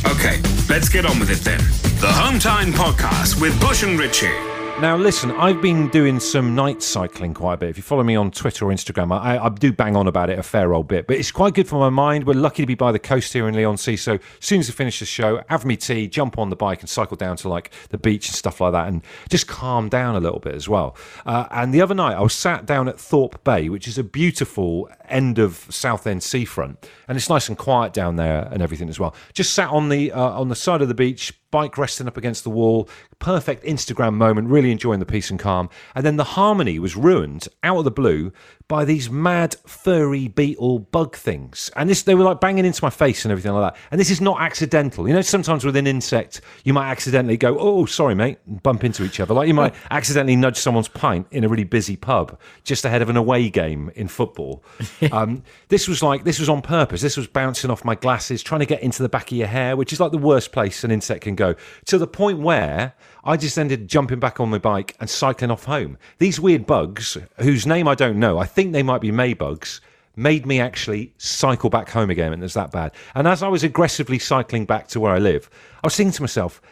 Okay, 0.07 0.41
let's 0.69 0.89
get 0.89 1.07
on 1.07 1.19
with 1.19 1.31
it 1.31 1.41
then. 1.41 1.61
The 2.01 2.13
Home 2.13 2.39
Time 2.39 2.73
Podcast 2.73 3.41
with 3.41 3.59
Bush 3.61 3.83
and 3.83 3.99
Ritchie. 3.99 4.56
Now, 4.79 4.95
listen, 4.95 5.31
I've 5.31 5.63
been 5.63 5.89
doing 5.89 6.21
some 6.21 6.55
night 6.55 6.83
cycling 6.83 7.33
quite 7.33 7.55
a 7.55 7.57
bit. 7.57 7.71
If 7.71 7.79
you 7.79 7.83
follow 7.83 8.03
me 8.03 8.15
on 8.15 8.31
Twitter 8.31 8.67
or 8.67 8.71
Instagram, 8.71 9.11
I, 9.11 9.39
I 9.39 9.49
do 9.49 9.73
bang 9.73 9.97
on 9.97 10.07
about 10.07 10.29
it 10.29 10.39
a 10.39 10.43
fair 10.43 10.75
old 10.75 10.87
bit, 10.87 11.07
but 11.07 11.17
it's 11.17 11.33
quite 11.33 11.55
good 11.55 11.67
for 11.67 11.77
my 11.81 11.89
mind. 11.89 12.27
We're 12.27 12.35
lucky 12.35 12.63
to 12.63 12.67
be 12.67 12.75
by 12.75 12.93
the 12.93 12.99
coast 12.99 13.33
here 13.33 13.49
in 13.49 13.55
Leigh-on-Sea. 13.55 13.97
So, 13.97 14.13
as 14.13 14.21
soon 14.41 14.61
as 14.61 14.69
I 14.69 14.75
finish 14.75 14.99
the 14.99 15.07
show, 15.07 15.43
have 15.49 15.65
me 15.65 15.79
tea, 15.79 16.09
jump 16.09 16.39
on 16.39 16.51
the 16.51 16.57
bike, 16.57 16.81
and 16.81 16.91
cycle 16.91 17.17
down 17.17 17.39
to 17.39 17.49
like 17.49 17.71
the 17.89 17.97
beach 17.97 18.29
and 18.29 18.37
stuff 18.37 18.61
like 18.61 18.73
that, 18.73 18.87
and 18.87 19.01
just 19.31 19.47
calm 19.47 19.89
down 19.89 20.15
a 20.15 20.21
little 20.21 20.41
bit 20.41 20.55
as 20.55 20.69
well. 20.69 20.95
Uh, 21.25 21.47
and 21.53 21.73
the 21.73 21.81
other 21.81 21.95
night, 21.95 22.15
I 22.15 22.21
was 22.21 22.35
sat 22.35 22.67
down 22.67 22.87
at 22.87 23.01
Thorpe 23.01 23.43
Bay, 23.45 23.71
which 23.71 23.89
is 23.89 23.97
a 23.97 24.05
beautiful 24.05 24.91
end 25.09 25.39
of 25.39 25.67
Southend 25.71 26.23
seafront, 26.23 26.87
and 27.09 27.17
it's 27.17 27.31
nice 27.31 27.49
and 27.49 27.57
quiet 27.57 27.95
down 27.95 28.17
there 28.17 28.47
and 28.53 28.63
everything 28.63 28.91
as 28.91 29.01
well. 29.01 29.15
Just 29.33 29.55
sat 29.55 29.71
on 29.71 29.89
the 29.89 30.13
uh, 30.13 30.39
on 30.39 30.51
the 30.51 30.55
side 30.55 30.83
of 30.83 30.89
the 30.89 30.95
beach, 30.95 31.33
bike 31.51 31.79
resting 31.79 32.07
up 32.07 32.17
against 32.17 32.45
the 32.45 32.51
wall. 32.51 32.89
Perfect 33.19 33.65
Instagram 33.65 34.15
moment, 34.15 34.49
really 34.49 34.73
enjoying 34.73 35.01
the 35.01 35.07
peace 35.07 35.31
and 35.31 35.39
calm. 35.39 35.69
And 35.95 36.05
then 36.05 36.17
the 36.17 36.25
harmony 36.25 36.79
was 36.79 36.97
ruined 36.97 37.49
out 37.63 37.79
of 37.79 37.85
the 37.85 37.91
blue 37.91 38.33
by 38.69 38.85
these 38.85 39.09
mad 39.09 39.55
furry 39.67 40.29
beetle 40.29 40.81
bug 40.81 41.15
things. 41.15 41.71
And 41.77 41.89
this 41.89 42.03
they 42.03 42.15
were 42.15 42.25
like 42.25 42.41
banging 42.41 42.65
into 42.65 42.83
my 42.83 42.91
face 42.91 43.25
and 43.25 43.31
everything 43.31 43.53
like 43.53 43.73
that. 43.73 43.81
And 43.91 44.01
this 44.01 44.11
is 44.11 44.21
not 44.21 44.41
accidental. 44.41 45.07
You 45.07 45.15
know, 45.15 45.21
sometimes 45.21 45.65
with 45.65 45.77
an 45.77 45.87
insect, 45.87 46.41
you 46.65 46.73
might 46.73 46.91
accidentally 46.91 47.37
go, 47.37 47.57
Oh, 47.59 47.87
sorry, 47.87 48.15
mate, 48.15 48.39
and 48.47 48.63
bump 48.63 48.83
into 48.83 49.05
each 49.05 49.21
other. 49.21 49.35
Like 49.35 49.47
you 49.47 49.55
might 49.55 49.75
accidentally 49.91 50.37
nudge 50.37 50.57
someone's 50.57 50.89
pint 50.89 51.27
in 51.31 51.45
a 51.45 51.49
really 51.49 51.65
busy 51.65 51.97
pub 51.97 52.39
just 52.65 52.85
ahead 52.85 53.03
of 53.03 53.09
an 53.09 53.17
away 53.17 53.49
game 53.51 53.91
in 53.95 54.09
football. 54.09 54.65
um, 55.13 55.43
this 55.69 55.87
was 55.87 56.03
like 56.03 56.25
this 56.25 56.41
was 56.41 56.49
on 56.49 56.61
purpose. 56.61 57.01
This 57.03 57.17
was 57.17 57.29
bouncing 57.29 57.71
off 57.71 57.85
my 57.85 57.95
glasses, 57.95 58.43
trying 58.43 58.61
to 58.61 58.67
get 58.67 58.83
into 58.83 59.03
the 59.03 59.09
back 59.09 59.31
of 59.31 59.39
your 59.39 59.47
hair, 59.47 59.77
which 59.77 59.93
is 59.93 60.01
like 60.01 60.11
the 60.11 60.19
worst 60.19 60.51
place 60.51 60.83
an 60.83 60.91
insect 60.91 61.23
can 61.23 61.37
go. 61.37 61.55
To 61.87 61.99
the 61.99 62.07
point 62.07 62.41
where 62.41 62.95
I 63.27 63.37
just 63.37 63.59
ended 63.59 63.89
jumping 63.89 64.21
back 64.21 64.39
on 64.39 64.51
my 64.51 64.59
bike 64.59 64.95
and 65.01 65.11
cycling 65.11 65.51
off 65.51 65.65
home. 65.65 65.99
These 66.19 66.39
weird 66.39 66.65
bugs, 66.65 67.19
whose 67.39 67.67
name 67.67 67.89
I 67.89 67.97
don't 67.97 68.21
know, 68.21 68.39
I 68.39 68.47
think 68.57 68.73
they 68.73 68.83
might 68.83 69.03
be 69.03 69.13
Maybugs, 69.13 69.81
made 70.17 70.47
me 70.47 70.59
actually 70.61 71.13
cycle 71.19 71.69
back 71.69 71.91
home 71.91 72.09
again, 72.09 72.33
and 72.33 72.43
it's 72.43 72.55
that 72.55 72.73
bad. 72.73 72.93
And 73.15 73.29
as 73.29 73.43
I 73.43 73.49
was 73.49 73.63
aggressively 73.63 74.19
cycling 74.19 74.65
back 74.65 74.89
to 74.89 74.99
where 74.99 75.13
I 75.13 75.19
live, 75.19 75.51
I 75.85 75.87
was 75.87 75.95
thinking 75.95 76.13
to 76.13 76.23
myself, 76.23 76.63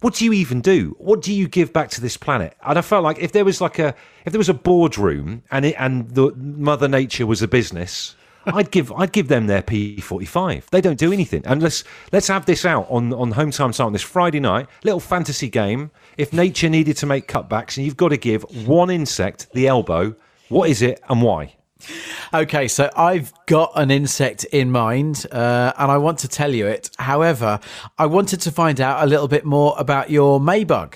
what 0.00 0.14
do 0.14 0.24
you 0.24 0.32
even 0.32 0.60
do? 0.60 0.96
What 0.98 1.22
do 1.22 1.32
you 1.32 1.46
give 1.46 1.72
back 1.72 1.90
to 1.90 2.00
this 2.00 2.16
planet? 2.16 2.56
And 2.66 2.76
I 2.76 2.82
felt 2.82 3.04
like 3.04 3.20
if 3.20 3.30
there 3.30 3.44
was 3.44 3.60
like 3.60 3.78
a 3.78 3.94
if 4.24 4.32
there 4.32 4.38
was 4.38 4.48
a 4.48 4.54
boardroom 4.54 5.44
and 5.52 5.64
it, 5.64 5.76
and 5.78 6.10
the 6.10 6.32
Mother 6.34 6.88
Nature 6.88 7.24
was 7.24 7.40
a 7.40 7.46
business, 7.46 8.16
I'd 8.46 8.72
give 8.72 8.90
I'd 8.90 9.12
give 9.12 9.28
them 9.28 9.46
their 9.46 9.62
P 9.62 10.00
forty 10.00 10.26
five. 10.26 10.68
They 10.72 10.80
don't 10.80 10.98
do 10.98 11.12
anything. 11.12 11.42
And 11.46 11.62
let's 11.62 11.84
let's 12.10 12.26
have 12.26 12.46
this 12.46 12.64
out 12.64 12.88
on 12.90 13.12
on 13.12 13.30
home 13.30 13.52
time 13.52 13.72
site 13.72 13.86
on 13.86 13.92
this 13.92 14.02
Friday 14.02 14.40
night. 14.40 14.66
Little 14.82 14.98
fantasy 14.98 15.48
game. 15.48 15.92
If 16.18 16.32
nature 16.32 16.68
needed 16.68 16.96
to 16.96 17.06
make 17.06 17.28
cutbacks, 17.28 17.76
and 17.76 17.86
you've 17.86 17.96
got 17.96 18.08
to 18.08 18.16
give 18.16 18.42
one 18.66 18.90
insect 18.90 19.52
the 19.52 19.68
elbow, 19.68 20.16
what 20.52 20.70
is 20.70 20.82
it 20.82 21.00
and 21.08 21.22
why? 21.22 21.54
Okay, 22.32 22.68
so 22.68 22.90
I've 22.96 23.32
got 23.46 23.72
an 23.74 23.90
insect 23.90 24.44
in 24.44 24.70
mind, 24.70 25.26
uh, 25.32 25.72
and 25.76 25.90
I 25.90 25.98
want 25.98 26.18
to 26.20 26.28
tell 26.28 26.54
you 26.54 26.66
it. 26.66 26.90
However, 26.98 27.58
I 27.98 28.06
wanted 28.06 28.40
to 28.42 28.52
find 28.52 28.80
out 28.80 29.02
a 29.02 29.06
little 29.06 29.26
bit 29.28 29.44
more 29.44 29.74
about 29.76 30.08
your 30.10 30.38
Maybug. 30.40 30.94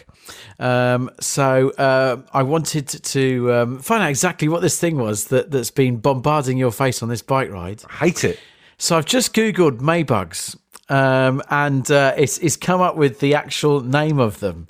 Um, 0.59 1.11
so 1.21 1.71
uh, 1.71 2.23
I 2.33 2.43
wanted 2.45 2.89
to 2.89 3.53
um, 3.53 3.79
find 3.81 4.03
out 4.03 4.11
exactly 4.11 4.49
what 4.49 4.63
this 4.63 4.79
thing 4.79 4.97
was 4.97 5.27
that, 5.27 5.51
that's 5.51 5.71
been 5.73 5.97
bombarding 5.99 6.57
your 6.57 6.73
face 6.73 7.03
on 7.03 7.09
this 7.09 7.23
bike 7.23 7.51
ride. 7.51 7.83
I 7.91 7.93
Hate 8.07 8.25
it. 8.25 8.41
So 8.79 8.97
I've 8.97 9.07
just 9.07 9.35
googled 9.35 9.81
Maybugs, 9.81 10.57
um, 10.89 11.43
and 11.51 11.91
uh, 11.91 12.15
it's, 12.17 12.39
it's 12.39 12.57
come 12.57 12.81
up 12.81 12.97
with 12.97 13.19
the 13.21 13.35
actual 13.35 13.81
name 13.81 14.19
of 14.21 14.39
them, 14.41 14.69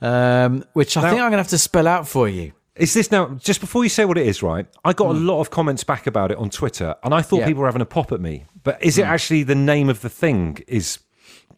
um, 0.00 0.64
which 0.74 0.96
I 0.96 1.02
Now- 1.02 1.08
think 1.10 1.20
I'm 1.22 1.30
going 1.30 1.38
to 1.38 1.38
have 1.38 1.48
to 1.48 1.58
spell 1.58 1.88
out 1.88 2.06
for 2.06 2.28
you. 2.28 2.52
Is 2.76 2.92
this 2.94 3.10
now 3.10 3.26
just 3.42 3.60
before 3.60 3.84
you 3.84 3.88
say 3.88 4.04
what 4.04 4.18
it 4.18 4.26
is, 4.26 4.42
right? 4.42 4.66
I 4.84 4.92
got 4.92 5.08
a 5.08 5.18
lot 5.18 5.40
of 5.40 5.50
comments 5.50 5.82
back 5.84 6.06
about 6.06 6.30
it 6.30 6.36
on 6.38 6.50
Twitter, 6.50 6.94
and 7.02 7.14
I 7.14 7.22
thought 7.22 7.36
Hmm. 7.36 7.40
Yeah. 7.40 7.46
people 7.46 7.60
were 7.62 7.68
having 7.68 7.82
a 7.82 7.86
pop 7.86 8.12
at 8.12 8.20
me. 8.20 8.44
But 8.64 8.82
is 8.82 8.98
it 8.98 9.04
actually 9.06 9.44
the 9.44 9.54
name 9.54 9.88
of 9.88 10.00
the 10.02 10.08
thing? 10.10 10.58
Is 10.66 10.98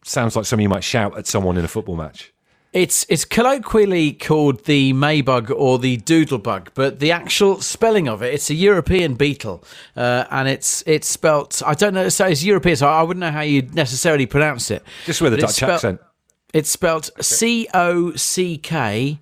sounds 0.05 0.35
like 0.35 0.45
something 0.45 0.63
you 0.63 0.69
might 0.69 0.83
shout 0.83 1.17
at 1.17 1.27
someone 1.27 1.57
in 1.57 1.65
a 1.65 1.67
football 1.67 1.95
match. 1.97 2.31
It's 2.71 3.05
it's 3.09 3.25
colloquially 3.25 4.13
called 4.13 4.65
the 4.65 4.93
Maybug 4.93 5.49
or 5.55 5.79
the 5.79 5.97
Doodlebug, 5.97 6.67
but 6.75 6.99
the 6.99 7.11
actual 7.11 7.61
spelling 7.61 8.07
of 8.07 8.21
it, 8.21 8.31
it's 8.33 8.49
a 8.51 8.53
European 8.53 9.15
beetle, 9.15 9.63
uh, 9.97 10.25
and 10.29 10.47
it's 10.47 10.83
it's 10.85 11.07
spelt. 11.07 11.61
I 11.65 11.73
don't 11.73 11.95
know. 11.95 12.09
So 12.09 12.27
it's 12.27 12.43
European, 12.43 12.75
so 12.75 12.87
I 12.87 13.01
wouldn't 13.01 13.21
know 13.21 13.31
how 13.31 13.41
you'd 13.41 13.73
necessarily 13.73 14.27
pronounce 14.27 14.69
it. 14.69 14.83
Just 15.05 15.19
with 15.19 15.33
a 15.33 15.37
Dutch 15.37 15.51
spelt- 15.55 15.71
accent. 15.73 15.99
It's 16.53 16.69
spelt 16.69 17.09
C 17.21 17.67
O 17.73 18.13
C 18.15 18.57
K 18.57 19.19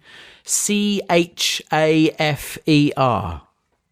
C 0.48 1.01
H 1.10 1.62
A 1.74 2.10
F 2.18 2.58
E 2.66 2.94
R. 2.96 3.42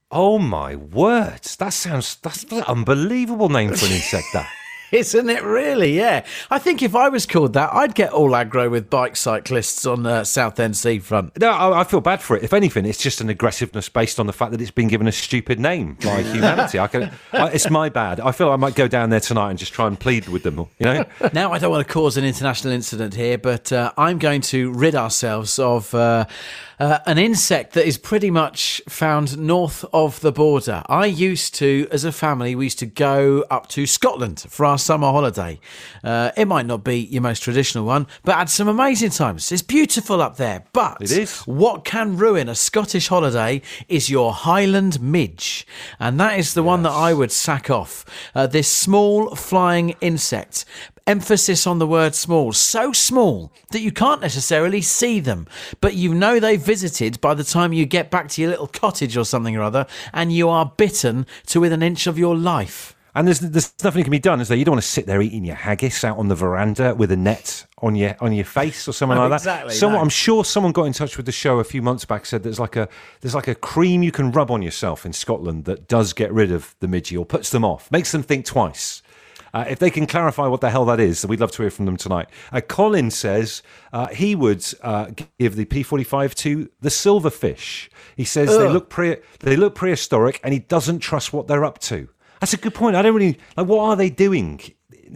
Oh 0.09 0.39
my 0.39 0.77
words! 0.77 1.57
That 1.57 1.73
sounds 1.73 2.15
that's 2.15 2.43
an 2.45 2.63
unbelievable 2.63 3.49
name 3.49 3.73
for 3.73 3.85
an 3.85 3.91
insect. 3.91 4.27
That. 4.31 4.49
Isn't 4.91 5.29
it 5.29 5.43
really? 5.43 5.95
Yeah. 5.95 6.25
I 6.49 6.59
think 6.59 6.81
if 6.81 6.95
I 6.95 7.09
was 7.09 7.25
called 7.25 7.53
that, 7.53 7.73
I'd 7.73 7.95
get 7.95 8.11
all 8.11 8.31
aggro 8.31 8.69
with 8.69 8.89
bike 8.89 9.15
cyclists 9.15 9.85
on 9.85 10.03
the 10.03 10.23
Southend 10.23 10.77
seafront. 10.77 11.39
No, 11.39 11.49
I, 11.49 11.81
I 11.81 11.83
feel 11.83 12.01
bad 12.01 12.21
for 12.21 12.37
it. 12.37 12.43
If 12.43 12.53
anything, 12.53 12.85
it's 12.85 13.01
just 13.01 13.21
an 13.21 13.29
aggressiveness 13.29 13.89
based 13.89 14.19
on 14.19 14.27
the 14.27 14.33
fact 14.33 14.51
that 14.51 14.61
it's 14.61 14.71
been 14.71 14.87
given 14.87 15.07
a 15.07 15.11
stupid 15.11 15.59
name 15.59 15.97
by 16.03 16.21
humanity. 16.33 16.79
I 16.79 16.87
can, 16.87 17.11
I, 17.33 17.49
it's 17.49 17.69
my 17.69 17.89
bad. 17.89 18.19
I 18.19 18.31
feel 18.31 18.49
I 18.51 18.55
might 18.55 18.75
go 18.75 18.87
down 18.87 19.09
there 19.09 19.19
tonight 19.19 19.49
and 19.49 19.59
just 19.59 19.73
try 19.73 19.87
and 19.87 19.99
plead 19.99 20.27
with 20.27 20.43
them. 20.43 20.55
You 20.79 20.85
know, 20.85 21.05
Now, 21.33 21.51
I 21.51 21.59
don't 21.59 21.71
want 21.71 21.85
to 21.85 21.93
cause 21.93 22.17
an 22.17 22.23
international 22.23 22.73
incident 22.73 23.13
here, 23.15 23.37
but 23.37 23.71
uh, 23.71 23.91
I'm 23.97 24.19
going 24.19 24.41
to 24.41 24.71
rid 24.71 24.95
ourselves 24.95 25.59
of 25.59 25.93
uh, 25.93 26.25
uh, 26.79 26.99
an 27.05 27.17
insect 27.17 27.73
that 27.73 27.87
is 27.87 27.97
pretty 27.97 28.31
much 28.31 28.81
found 28.87 29.37
north 29.37 29.85
of 29.93 30.19
the 30.21 30.31
border. 30.31 30.83
I 30.87 31.05
used 31.05 31.55
to, 31.55 31.87
as 31.91 32.03
a 32.03 32.11
family, 32.11 32.55
we 32.55 32.65
used 32.65 32.79
to 32.79 32.85
go 32.85 33.45
up 33.49 33.67
to 33.69 33.85
Scotland 33.85 34.45
for 34.49 34.65
our 34.65 34.74
summer 34.77 35.07
holiday. 35.11 35.59
Uh, 36.03 36.31
it 36.37 36.47
might 36.47 36.65
not 36.65 36.83
be 36.83 36.99
your 36.99 37.21
most 37.21 37.41
traditional 37.41 37.85
one, 37.85 38.07
but 38.23 38.35
had 38.35 38.49
some 38.49 38.67
amazing 38.67 39.11
times. 39.11 39.51
It's 39.51 39.61
beautiful 39.61 40.21
up 40.21 40.37
there, 40.37 40.63
but 40.73 40.97
It 41.01 41.11
is. 41.11 41.39
what 41.41 41.85
can 41.85 42.17
ruin 42.17 42.49
a 42.49 42.55
Scottish 42.55 43.07
holiday 43.07 43.61
is 43.87 44.09
your 44.09 44.33
Highland 44.33 45.01
midge. 45.01 45.65
And 45.99 46.19
that 46.19 46.37
is 46.39 46.53
the 46.53 46.63
one 46.63 46.83
that 46.83 46.91
I 46.91 47.13
would 47.13 47.31
sack 47.31 47.69
off. 47.69 48.05
Uh, 48.33 48.47
this 48.47 48.67
small 48.67 49.35
flying 49.35 49.95
insect. 50.01 50.65
Emphasis 51.07 51.67
on 51.67 51.77
the 51.77 51.85
word 51.85 52.15
small. 52.15 52.51
So 52.51 52.91
small 52.91 53.51
that 53.71 53.81
you 53.81 53.91
can't 53.91 54.21
necessarily 54.21 54.81
see 54.81 55.19
them, 55.19 55.45
but 55.79 55.93
you 55.93 56.15
know 56.15 56.39
they 56.39 56.57
visited 56.57 57.21
by 57.21 57.35
the 57.35 57.43
time 57.43 57.73
you 57.73 57.85
get 57.85 58.09
back 58.09 58.27
to 58.29 58.41
your 58.41 58.49
little 58.49 58.65
cottage 58.67 59.15
or 59.15 59.23
something 59.23 59.55
or 59.55 59.61
other, 59.61 59.85
and 60.13 60.33
you 60.33 60.49
are 60.49 60.73
bitten 60.77 61.27
to 61.45 61.59
within 61.59 61.83
an 61.83 61.87
inch 61.87 62.07
of 62.07 62.17
your 62.17 62.35
life. 62.35 62.94
And 63.15 63.25
there's 63.27 63.39
there's 63.39 63.73
nothing 63.83 63.99
that 63.99 64.03
can 64.03 64.11
be 64.11 64.19
done. 64.19 64.41
Is 64.41 64.49
there? 64.49 64.57
You 64.57 64.65
don't 64.65 64.73
want 64.73 64.83
to 64.83 64.89
sit 64.89 65.05
there 65.05 65.21
eating 65.21 65.45
your 65.45 65.55
haggis 65.55 66.03
out 66.03 66.17
on 66.17 66.27
the 66.27 66.35
veranda 66.35 66.93
with 66.93 67.11
a 67.11 67.15
net 67.15 67.65
on 67.79 67.95
your 67.95 68.15
on 68.19 68.33
your 68.33 68.45
face 68.45 68.87
or 68.87 68.91
something 68.91 69.17
like 69.17 69.29
that. 69.29 69.35
exactly, 69.37 69.73
Someone, 69.73 69.99
no. 69.99 70.03
I'm 70.03 70.09
sure 70.09 70.43
someone 70.43 70.73
got 70.73 70.83
in 70.83 70.93
touch 70.93 71.15
with 71.17 71.25
the 71.25 71.31
show 71.31 71.59
a 71.59 71.63
few 71.63 71.81
months 71.81 72.03
back. 72.05 72.25
Said 72.25 72.43
there's 72.43 72.59
like 72.59 72.75
a 72.75 72.89
there's 73.21 73.33
like 73.33 73.47
a 73.47 73.55
cream 73.55 74.03
you 74.03 74.11
can 74.11 74.31
rub 74.31 74.51
on 74.51 74.61
yourself 74.61 75.05
in 75.05 75.13
Scotland 75.13 75.65
that 75.65 75.87
does 75.87 76.13
get 76.13 76.31
rid 76.33 76.51
of 76.51 76.75
the 76.81 76.87
midgie 76.87 77.17
or 77.17 77.25
puts 77.25 77.49
them 77.49 77.63
off, 77.63 77.89
makes 77.89 78.11
them 78.11 78.21
think 78.21 78.45
twice. 78.45 79.01
Uh, 79.53 79.63
if 79.69 79.79
they 79.79 79.89
can 79.89 80.05
clarify 80.05 80.45
what 80.47 80.59
the 80.59 80.69
hell 80.69 80.83
that 80.83 80.99
is, 80.99 81.25
we'd 81.25 81.39
love 81.39 81.49
to 81.49 81.61
hear 81.61 81.71
from 81.71 81.85
them 81.85 81.95
tonight. 81.95 82.27
Uh, 82.51 82.59
Colin 82.59 83.09
says 83.09 83.63
uh, 83.93 84.07
he 84.07 84.35
would 84.35 84.65
uh, 84.81 85.09
give 85.39 85.55
the 85.55 85.63
P45 85.63 86.33
to 86.35 86.69
the 86.81 86.89
silverfish. 86.89 87.87
He 88.17 88.25
says 88.25 88.49
they 88.49 88.67
look 88.67 88.89
pre- 88.89 89.15
they 89.39 89.55
look 89.55 89.73
prehistoric, 89.73 90.41
and 90.43 90.51
he 90.53 90.59
doesn't 90.59 90.99
trust 90.99 91.31
what 91.31 91.47
they're 91.47 91.63
up 91.63 91.79
to. 91.83 92.09
That's 92.45 92.53
a 92.53 92.57
good 92.57 92.75
point. 92.75 92.95
I 92.95 93.01
don't 93.01 93.15
really 93.15 93.39
like. 93.57 93.65
What 93.65 93.81
are 93.85 93.95
they 93.95 94.11
doing 94.11 94.61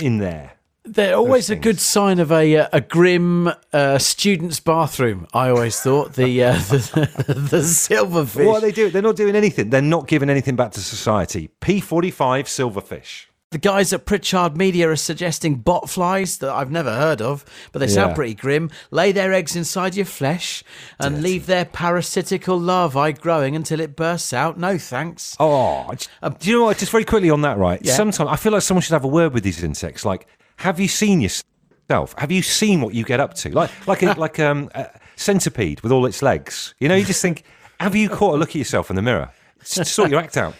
in 0.01 0.17
there? 0.17 0.53
They're 0.83 1.15
always 1.15 1.51
a 1.51 1.55
good 1.55 1.79
sign 1.79 2.19
of 2.19 2.31
a 2.31 2.57
uh, 2.57 2.69
a 2.73 2.81
grim 2.81 3.51
uh, 3.71 3.99
student's 3.99 4.59
bathroom. 4.59 5.27
I 5.31 5.49
always 5.49 5.79
thought 5.79 6.13
the 6.13 6.43
uh, 6.43 6.53
the, 6.53 7.47
the 7.51 7.57
silverfish. 7.59 8.47
What 8.47 8.57
are 8.57 8.61
they 8.61 8.71
doing? 8.71 8.91
They're 8.91 9.03
not 9.03 9.15
doing 9.15 9.35
anything. 9.35 9.69
They're 9.69 9.79
not 9.79 10.07
giving 10.07 10.31
anything 10.31 10.55
back 10.55 10.71
to 10.71 10.79
society. 10.79 11.51
P45 11.61 12.45
silverfish. 12.45 13.27
The 13.51 13.57
guys 13.57 13.91
at 13.93 14.05
Pritchard 14.05 14.55
Media 14.55 14.91
are 14.91 14.95
suggesting 14.95 15.55
bot 15.55 15.89
flies 15.89 16.37
that 16.37 16.51
I've 16.53 16.69
never 16.69 16.95
heard 16.95 17.19
of, 17.19 17.43
but 17.71 17.79
they 17.79 17.87
sound 17.87 18.13
pretty 18.13 18.35
grim. 18.35 18.69
Lay 18.91 19.11
their 19.11 19.33
eggs 19.33 19.55
inside 19.55 19.95
your 19.95 20.05
flesh 20.05 20.63
and 20.99 21.23
leave 21.23 21.47
their 21.47 21.65
parasitical 21.65 22.59
larvae 22.59 23.13
growing 23.13 23.55
until 23.55 23.79
it 23.79 23.95
bursts 23.95 24.33
out. 24.33 24.59
No 24.59 24.77
thanks. 24.77 25.35
Oh, 25.39 25.89
I 26.21 26.29
do 26.29 26.49
you 26.51 26.57
know 26.57 26.65
what? 26.65 26.77
Just 26.77 26.91
very 26.91 27.03
quickly 27.05 27.31
on 27.31 27.41
that, 27.41 27.57
right? 27.57 27.79
Yeah. 27.83 27.95
Sometimes 27.95 28.29
I 28.29 28.35
feel 28.35 28.51
like 28.51 28.61
someone 28.61 28.83
should 28.83 28.93
have 28.93 29.03
a 29.03 29.07
word 29.07 29.33
with 29.33 29.43
these 29.43 29.63
insects. 29.63 30.05
Like, 30.05 30.27
have 30.57 30.79
you 30.79 30.87
seen 30.87 31.19
yourself? 31.19 32.13
Have 32.19 32.31
you 32.31 32.43
seen 32.43 32.81
what 32.81 32.93
you 32.93 33.03
get 33.03 33.19
up 33.19 33.33
to? 33.35 33.49
Like, 33.49 33.87
like 33.87 34.03
a 34.03 34.13
like 34.19 34.37
um, 34.39 34.69
a 34.75 34.91
centipede 35.15 35.81
with 35.81 35.91
all 35.91 36.05
its 36.05 36.21
legs. 36.21 36.75
You 36.79 36.87
know, 36.87 36.95
you 36.95 37.03
just 37.03 37.23
think, 37.23 37.45
have 37.79 37.95
you 37.95 38.09
caught 38.09 38.35
a 38.35 38.37
look 38.37 38.49
at 38.49 38.55
yourself 38.55 38.91
in 38.91 38.95
the 38.95 39.01
mirror? 39.01 39.31
Sort 39.63 40.11
your 40.11 40.19
act 40.19 40.37
out. 40.37 40.53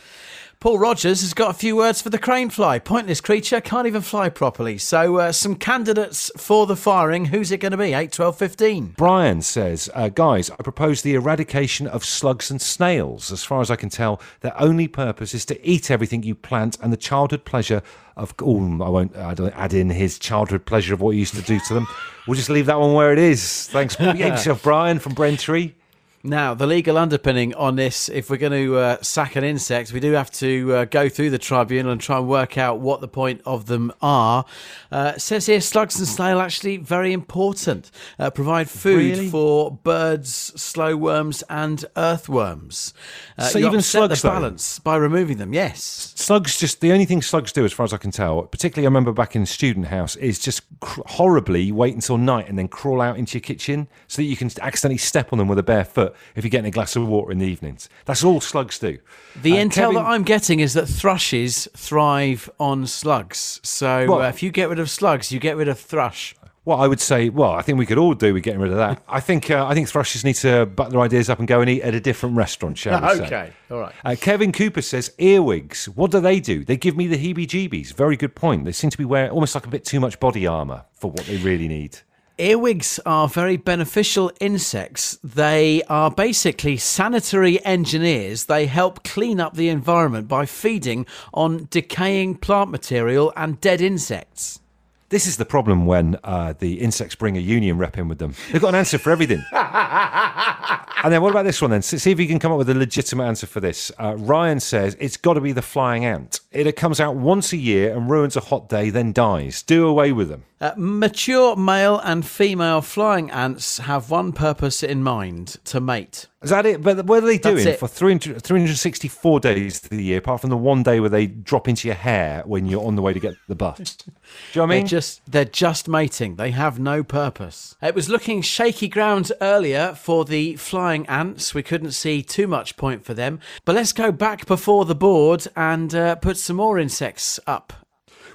Paul 0.61 0.77
Rogers 0.77 1.21
has 1.21 1.33
got 1.33 1.51
a 1.51 1.57
few 1.57 1.77
words 1.77 2.01
for 2.01 2.09
the 2.09 2.17
crane 2.17 2.49
fly. 2.49 2.79
Pointless 2.79 3.21
creature, 3.21 3.61
can't 3.61 3.87
even 3.87 4.01
fly 4.01 4.27
properly. 4.27 4.77
So, 4.77 5.15
uh, 5.15 5.31
some 5.31 5.55
candidates 5.55 6.29
for 6.35 6.67
the 6.67 6.75
firing. 6.75 7.23
Who's 7.23 7.49
it 7.53 7.59
going 7.59 7.71
to 7.71 7.77
be? 7.77 7.93
8, 7.93 8.11
12, 8.11 8.37
15. 8.37 8.93
Brian 8.97 9.41
says, 9.41 9.89
uh, 9.93 10.09
guys, 10.09 10.49
I 10.49 10.55
propose 10.55 11.01
the 11.01 11.13
eradication 11.13 11.87
of 11.87 12.03
slugs 12.03 12.51
and 12.51 12.61
snails. 12.61 13.31
As 13.31 13.45
far 13.45 13.61
as 13.61 13.71
I 13.71 13.77
can 13.77 13.87
tell, 13.87 14.19
their 14.41 14.59
only 14.61 14.89
purpose 14.89 15.33
is 15.33 15.45
to 15.45 15.65
eat 15.65 15.89
everything 15.89 16.23
you 16.23 16.35
plant, 16.35 16.77
and 16.83 16.91
the 16.91 16.97
childhood 16.97 17.45
pleasure 17.45 17.81
of. 18.17 18.35
Oh, 18.41 18.83
I 18.83 18.89
won't 18.89 19.15
I 19.15 19.33
don't 19.33 19.55
add 19.55 19.73
in 19.73 19.89
his 19.89 20.19
childhood 20.19 20.65
pleasure 20.65 20.93
of 20.93 20.99
what 20.99 21.11
he 21.11 21.19
used 21.19 21.35
to 21.35 21.41
do 21.41 21.57
to 21.67 21.73
them. 21.73 21.87
We'll 22.27 22.35
just 22.35 22.49
leave 22.49 22.65
that 22.65 22.81
one 22.81 22.93
where 22.93 23.13
it 23.13 23.19
is. 23.19 23.67
Thanks. 23.67 23.95
Behave 23.95 24.19
yourself, 24.19 24.63
Brian 24.63 24.99
from 24.99 25.13
Braintree. 25.13 25.71
Now, 26.21 26.53
the 26.53 26.67
legal 26.67 26.97
underpinning 26.97 27.53
on 27.55 27.77
this, 27.77 28.09
if 28.09 28.29
we're 28.29 28.35
going 28.35 28.51
to 28.51 28.75
uh, 28.75 28.97
sack 29.01 29.37
an 29.37 29.45
insect, 29.45 29.93
we 29.93 30.01
do 30.01 30.11
have 30.11 30.29
to 30.31 30.73
uh, 30.75 30.85
go 30.85 31.07
through 31.07 31.29
the 31.29 31.37
tribunal 31.37 31.93
and 31.93 32.01
try 32.01 32.17
and 32.17 32.27
work 32.27 32.57
out 32.57 32.79
what 32.81 32.99
the 32.99 33.07
point 33.07 33.41
of 33.45 33.67
them 33.67 33.93
are. 34.01 34.43
Uh, 34.91 35.17
says 35.17 35.45
here, 35.45 35.61
slugs 35.61 35.97
and 35.97 36.05
snail 36.05 36.41
actually 36.41 36.75
very 36.75 37.13
important. 37.13 37.89
Uh, 38.19 38.29
provide 38.29 38.69
food 38.69 38.97
Really? 38.97 39.29
for 39.29 39.71
birds, 39.71 40.29
slow 40.61 40.97
worms, 40.97 41.41
and 41.49 41.85
earthworms. 41.95 42.93
Uh, 43.37 43.43
So 43.43 43.59
you 43.59 43.67
even 43.67 43.79
upset 43.79 43.91
slugs, 44.09 44.21
the 44.21 44.27
though? 44.27 44.33
balance 44.33 44.79
by 44.79 44.97
removing 44.97 45.37
them. 45.37 45.53
Yes. 45.53 46.13
Slugs 46.17 46.59
just 46.59 46.81
the 46.81 46.91
only 46.91 47.05
thing 47.05 47.21
slugs 47.21 47.53
do, 47.53 47.63
as 47.63 47.71
far 47.71 47.85
as 47.85 47.93
I 47.93 47.97
can 47.97 48.11
tell, 48.11 48.41
particularly 48.41 48.85
I 48.85 48.89
remember 48.89 49.13
back 49.13 49.37
in 49.37 49.45
student 49.45 49.85
house, 49.87 50.17
is 50.17 50.37
just 50.37 50.63
cr- 50.81 50.99
horribly 51.05 51.71
wait 51.71 51.95
until 51.95 52.17
night 52.17 52.49
and 52.49 52.57
then 52.59 52.67
crawl 52.67 52.99
out 52.99 53.17
into 53.17 53.37
your 53.37 53.41
kitchen 53.41 53.87
so 54.09 54.21
that 54.21 54.25
you 54.25 54.35
can 54.35 54.51
accidentally 54.61 54.97
step 54.97 55.31
on 55.31 55.39
them 55.39 55.47
with 55.47 55.59
a 55.59 55.63
bare 55.63 55.85
foot 55.85 56.08
if 56.35 56.43
you're 56.43 56.49
getting 56.49 56.67
a 56.67 56.71
glass 56.71 56.95
of 56.95 57.07
water 57.07 57.31
in 57.31 57.39
the 57.39 57.47
evenings. 57.47 57.89
That's 58.05 58.23
all 58.23 58.41
slugs 58.41 58.79
do. 58.79 58.97
The 59.41 59.51
intel 59.53 59.71
Kevin- 59.73 59.95
that 59.95 60.05
I'm 60.05 60.23
getting 60.23 60.59
is 60.59 60.73
that 60.73 60.87
thrushes 60.87 61.67
thrive 61.75 62.49
on 62.59 62.87
slugs. 62.87 63.59
So 63.63 64.05
Well- 64.07 64.21
uh, 64.21 64.29
if 64.29 64.43
you 64.43 64.51
get 64.51 64.69
rid 64.69 64.79
of 64.79 64.89
slugs, 64.89 65.31
you 65.31 65.39
get 65.39 65.57
rid 65.57 65.67
of 65.67 65.79
thrush. 65.79 66.35
Well, 66.65 66.79
I 66.79 66.87
would 66.87 66.99
say, 66.99 67.29
well, 67.29 67.51
I 67.53 67.63
think 67.63 67.79
we 67.79 67.85
could 67.87 67.97
all 67.97 68.13
do 68.13 68.31
with 68.33 68.43
getting 68.43 68.59
rid 68.59 68.69
of 68.71 68.77
that. 68.77 69.01
I 69.09 69.21
think 69.21 69.49
uh, 69.49 69.65
I 69.65 69.73
think 69.73 69.87
thrushes 69.87 70.23
need 70.23 70.35
to 70.35 70.67
butt 70.67 70.91
their 70.91 70.99
ideas 70.99 71.27
up 71.27 71.39
and 71.39 71.47
go 71.47 71.61
and 71.61 71.69
eat 71.69 71.81
at 71.81 71.95
a 71.95 71.99
different 71.99 72.35
restaurant, 72.35 72.77
shall 72.77 73.01
we 73.01 73.17
say? 73.17 73.25
Okay, 73.25 73.53
all 73.71 73.79
right. 73.79 73.93
Uh, 74.05 74.15
Kevin 74.19 74.51
Cooper 74.51 74.83
says 74.83 75.11
earwigs. 75.17 75.89
What 75.89 76.11
do 76.11 76.19
they 76.19 76.39
do? 76.39 76.63
They 76.63 76.77
give 76.77 76.95
me 76.95 77.07
the 77.07 77.17
heebie-jeebies. 77.17 77.93
Very 77.93 78.17
good 78.17 78.35
point. 78.35 78.65
They 78.65 78.71
seem 78.71 78.91
to 78.91 78.97
be 78.99 79.05
wearing 79.05 79.31
almost 79.31 79.55
like 79.55 79.65
a 79.65 79.69
bit 79.69 79.83
too 79.83 79.99
much 79.99 80.19
body 80.19 80.45
armor 80.45 80.85
for 80.93 81.09
what 81.09 81.25
they 81.25 81.37
really 81.37 81.67
need. 81.67 81.99
Earwigs 82.39 83.01
are 83.05 83.27
very 83.27 83.57
beneficial 83.57 84.31
insects. 84.39 85.19
They 85.21 85.83
are 85.89 86.09
basically 86.09 86.77
sanitary 86.77 87.63
engineers. 87.65 88.45
They 88.45 88.65
help 88.65 89.03
clean 89.03 89.41
up 89.41 89.55
the 89.55 89.67
environment 89.67 90.29
by 90.29 90.45
feeding 90.45 91.05
on 91.33 91.67
decaying 91.69 92.35
plant 92.35 92.71
material 92.71 93.33
and 93.35 93.59
dead 93.59 93.81
insects. 93.81 94.61
This 95.09 95.27
is 95.27 95.35
the 95.35 95.43
problem 95.43 95.85
when 95.85 96.17
uh, 96.23 96.53
the 96.57 96.79
insects 96.79 97.13
bring 97.13 97.35
a 97.35 97.41
union 97.41 97.77
rep 97.77 97.97
in 97.97 98.07
with 98.07 98.19
them. 98.19 98.35
They've 98.53 98.61
got 98.61 98.69
an 98.69 98.75
answer 98.75 98.97
for 98.97 99.11
everything. 99.11 99.43
and 99.51 101.11
then 101.11 101.21
what 101.21 101.31
about 101.31 101.43
this 101.43 101.61
one 101.61 101.71
then? 101.71 101.81
See 101.81 102.11
if 102.11 102.19
you 102.21 102.27
can 102.27 102.39
come 102.39 102.53
up 102.53 102.57
with 102.57 102.69
a 102.69 102.75
legitimate 102.75 103.25
answer 103.25 103.47
for 103.47 103.59
this. 103.59 103.91
Uh, 103.99 104.15
Ryan 104.17 104.61
says 104.61 104.95
it's 104.97 105.17
got 105.17 105.33
to 105.33 105.41
be 105.41 105.51
the 105.51 105.61
flying 105.61 106.05
ant. 106.05 106.39
It 106.53 106.73
comes 106.77 107.01
out 107.01 107.17
once 107.17 107.51
a 107.51 107.57
year 107.57 107.93
and 107.93 108.09
ruins 108.09 108.37
a 108.37 108.41
hot 108.41 108.69
day, 108.69 108.91
then 108.91 109.11
dies. 109.11 109.61
Do 109.61 109.87
away 109.87 110.13
with 110.13 110.29
them. 110.29 110.45
Uh, 110.61 110.73
mature 110.75 111.55
male 111.55 111.99
and 112.03 112.25
female 112.25 112.81
flying 112.81 113.31
ants 113.31 113.77
have 113.77 114.09
one 114.09 114.33
purpose 114.33 114.83
in 114.83 115.01
mind 115.01 115.55
to 115.63 115.79
mate. 115.79 116.27
Is 116.41 116.49
that 116.49 116.65
it? 116.65 116.81
But 116.81 117.05
what 117.05 117.23
are 117.23 117.27
they 117.27 117.37
That's 117.37 117.63
doing 117.63 117.67
it. 117.75 117.79
for 117.79 117.87
300, 117.87 118.41
364 118.43 119.39
days 119.39 119.81
of 119.83 119.89
the 119.89 120.03
year, 120.03 120.17
apart 120.17 120.41
from 120.41 120.49
the 120.49 120.57
one 120.57 120.83
day 120.83 120.99
where 120.99 121.09
they 121.09 121.27
drop 121.27 121.69
into 121.69 121.87
your 121.87 121.95
hair 121.95 122.43
when 122.45 122.65
you're 122.65 122.85
on 122.85 122.95
the 122.97 123.01
way 123.01 123.13
to 123.13 123.19
get 123.21 123.35
the 123.47 123.55
bus? 123.55 123.77
Do 123.95 124.11
you 124.11 124.13
know 124.55 124.63
what 124.63 124.63
I 124.63 124.67
They're 124.67 124.77
mean? 124.79 124.87
just 124.87 125.21
they're 125.31 125.45
just 125.45 125.87
mating. 125.87 126.35
They 126.35 126.51
have 126.51 126.77
no 126.77 127.03
purpose. 127.05 127.77
It 127.81 127.95
was 127.95 128.09
looking 128.09 128.41
shaky 128.41 128.89
ground 128.89 129.31
earlier 129.39 129.93
for 129.95 130.25
the 130.25 130.57
flying 130.57 131.05
ants. 131.07 131.53
We 131.53 131.63
couldn't 131.63 131.91
see 131.91 132.21
too 132.21 132.47
much 132.47 132.75
point 132.75 133.05
for 133.05 133.13
them. 133.13 133.39
But 133.63 133.75
let's 133.75 133.93
go 133.93 134.11
back 134.11 134.45
before 134.45 134.83
the 134.83 134.95
board 134.95 135.47
and 135.55 135.95
uh, 135.95 136.15
put 136.15 136.35
some 136.37 136.57
more 136.57 136.77
insects 136.79 137.39
up. 137.47 137.71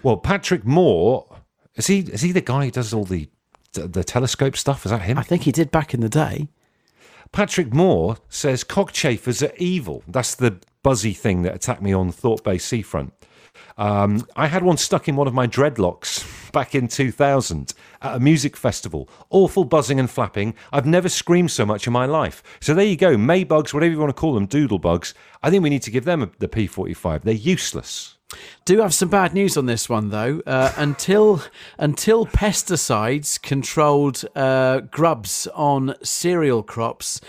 Well, 0.03 0.17
Patrick 0.19 0.65
Moore 0.67 1.27
is 1.77 1.87
he? 1.87 2.01
Is 2.01 2.23
he 2.23 2.33
the 2.33 2.41
guy 2.41 2.67
who 2.67 2.71
does 2.71 2.93
all 2.93 3.05
the 3.05 3.29
the, 3.75 4.05
telescope 4.05 4.57
stuff. 4.57 4.85
Is 4.85 4.91
that 4.91 5.03
him? 5.03 5.19
I 5.19 5.23
think 5.23 5.43
he 5.43 5.53
did 5.53 5.71
back 5.71 5.95
in 5.95 6.01
the 6.01 6.09
day. 6.09 6.49
Patrick 7.33 7.75
Moore 7.75 8.17
says 8.29 8.65
cockchafers 8.65 9.43
are 9.43 9.53
evil. 9.57 10.03
That's 10.07 10.35
the 10.35 10.61
buzzy 10.83 11.13
thing 11.13 11.43
that 11.43 11.55
attacked 11.55 11.83
me 11.83 11.93
on 11.93 12.13
Thorpe 12.13 12.45
Bay 12.45 12.59
Seafront. 12.59 13.13
Um, 13.77 14.27
I 14.37 14.47
had 14.47 14.63
one 14.63 14.77
stuck 14.77 15.09
in 15.09 15.17
one 15.17 15.27
of 15.27 15.35
my 15.35 15.47
dreadlocks 15.47 16.53
back 16.53 16.75
in 16.75 16.87
2000 16.87 17.75
at 18.03 18.17
a 18.17 18.21
music 18.21 18.57
festival. 18.57 19.09
Awful 19.31 19.65
buzzing 19.65 19.99
and 19.99 20.11
flapping. 20.11 20.55
I've 20.73 20.87
never 20.87 21.09
screamed 21.09 21.51
so 21.51 21.67
much 21.67 21.87
in 21.87 21.93
my 21.93 22.07
life. 22.07 22.43
So 22.61 22.75
there 22.75 22.85
you 22.85 22.97
go. 22.97 23.17
Maybugs, 23.17 23.75
whatever 23.75 23.93
you 23.93 23.99
want 23.99 24.11
to 24.11 24.21
call 24.21 24.35
them, 24.35 24.47
doodle 24.47 24.79
bugs. 24.79 25.15
I 25.43 25.51
think 25.51 25.63
we 25.63 25.71
need 25.71 25.83
to 25.83 25.91
give 25.91 26.05
them 26.05 26.23
a, 26.23 26.31
the 26.39 26.49
P45. 26.49 27.23
They're 27.23 27.35
useless. 27.35 28.14
Do 28.65 28.81
have 28.81 28.95
some 28.95 29.09
bad 29.09 29.35
news 29.35 29.57
on 29.57 29.67
this 29.67 29.89
one 29.89 30.11
though. 30.11 30.43
Uh, 30.47 30.73
until 30.77 31.43
until 31.79 32.27
pesticides 32.27 33.41
controlled 33.41 34.25
uh, 34.35 34.81
grubs 34.81 35.47
on 35.55 35.95
cereal 36.03 36.63
crops, 36.63 37.21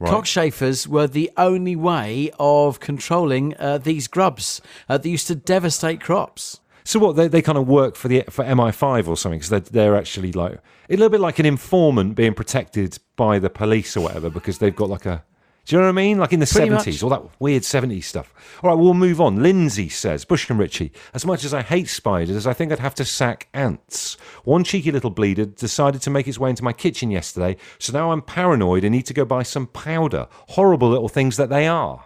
cockchafers 0.00 0.86
were 0.86 1.06
the 1.06 1.30
only 1.36 1.76
way 1.76 2.30
of 2.38 2.80
controlling 2.80 3.56
uh, 3.58 3.78
these 3.78 4.06
grubs 4.06 4.60
uh, 4.88 4.98
that 4.98 5.08
used 5.08 5.26
to 5.26 5.34
devastate 5.34 6.00
crops. 6.00 6.60
So 6.84 6.98
what? 6.98 7.16
They, 7.16 7.28
they 7.28 7.40
kind 7.42 7.56
of 7.56 7.66
work 7.66 7.96
for 7.96 8.08
the 8.08 8.24
for 8.28 8.44
MI5 8.44 9.08
or 9.08 9.16
something 9.16 9.38
because 9.38 9.48
they're, 9.48 9.60
they're 9.60 9.96
actually 9.96 10.32
like 10.32 10.60
a 10.90 10.92
little 10.92 11.08
bit 11.08 11.20
like 11.20 11.38
an 11.38 11.46
informant 11.46 12.14
being 12.14 12.34
protected 12.34 12.98
by 13.16 13.38
the 13.38 13.48
police 13.48 13.96
or 13.96 14.02
whatever 14.02 14.28
because 14.30 14.58
they've 14.58 14.76
got 14.76 14.90
like 14.90 15.06
a. 15.06 15.24
Do 15.64 15.76
you 15.76 15.80
know 15.80 15.86
what 15.86 15.92
I 15.92 15.92
mean? 15.92 16.18
Like 16.18 16.32
in 16.32 16.40
the 16.40 16.46
Pretty 16.46 16.68
seventies, 16.68 17.02
all 17.02 17.10
that 17.10 17.22
weird 17.40 17.64
seventies 17.64 18.06
stuff. 18.06 18.34
All 18.62 18.70
right, 18.70 18.78
we'll 18.78 18.92
move 18.92 19.20
on. 19.20 19.42
Lindsay 19.42 19.88
says, 19.88 20.24
Bush 20.24 20.50
and 20.50 20.58
Richie, 20.58 20.92
as 21.14 21.24
much 21.24 21.42
as 21.44 21.54
I 21.54 21.62
hate 21.62 21.88
spiders, 21.88 22.46
I 22.46 22.52
think 22.52 22.70
I'd 22.70 22.80
have 22.80 22.94
to 22.96 23.04
sack 23.04 23.48
ants. 23.54 24.18
One 24.44 24.62
cheeky 24.62 24.90
little 24.90 25.10
bleeder 25.10 25.46
decided 25.46 26.02
to 26.02 26.10
make 26.10 26.28
its 26.28 26.38
way 26.38 26.50
into 26.50 26.64
my 26.64 26.74
kitchen 26.74 27.10
yesterday, 27.10 27.56
so 27.78 27.92
now 27.94 28.12
I'm 28.12 28.20
paranoid 28.20 28.84
and 28.84 28.92
need 28.92 29.06
to 29.06 29.14
go 29.14 29.24
buy 29.24 29.42
some 29.42 29.66
powder. 29.66 30.28
Horrible 30.50 30.90
little 30.90 31.08
things 31.08 31.38
that 31.38 31.48
they 31.48 31.66
are. 31.66 32.04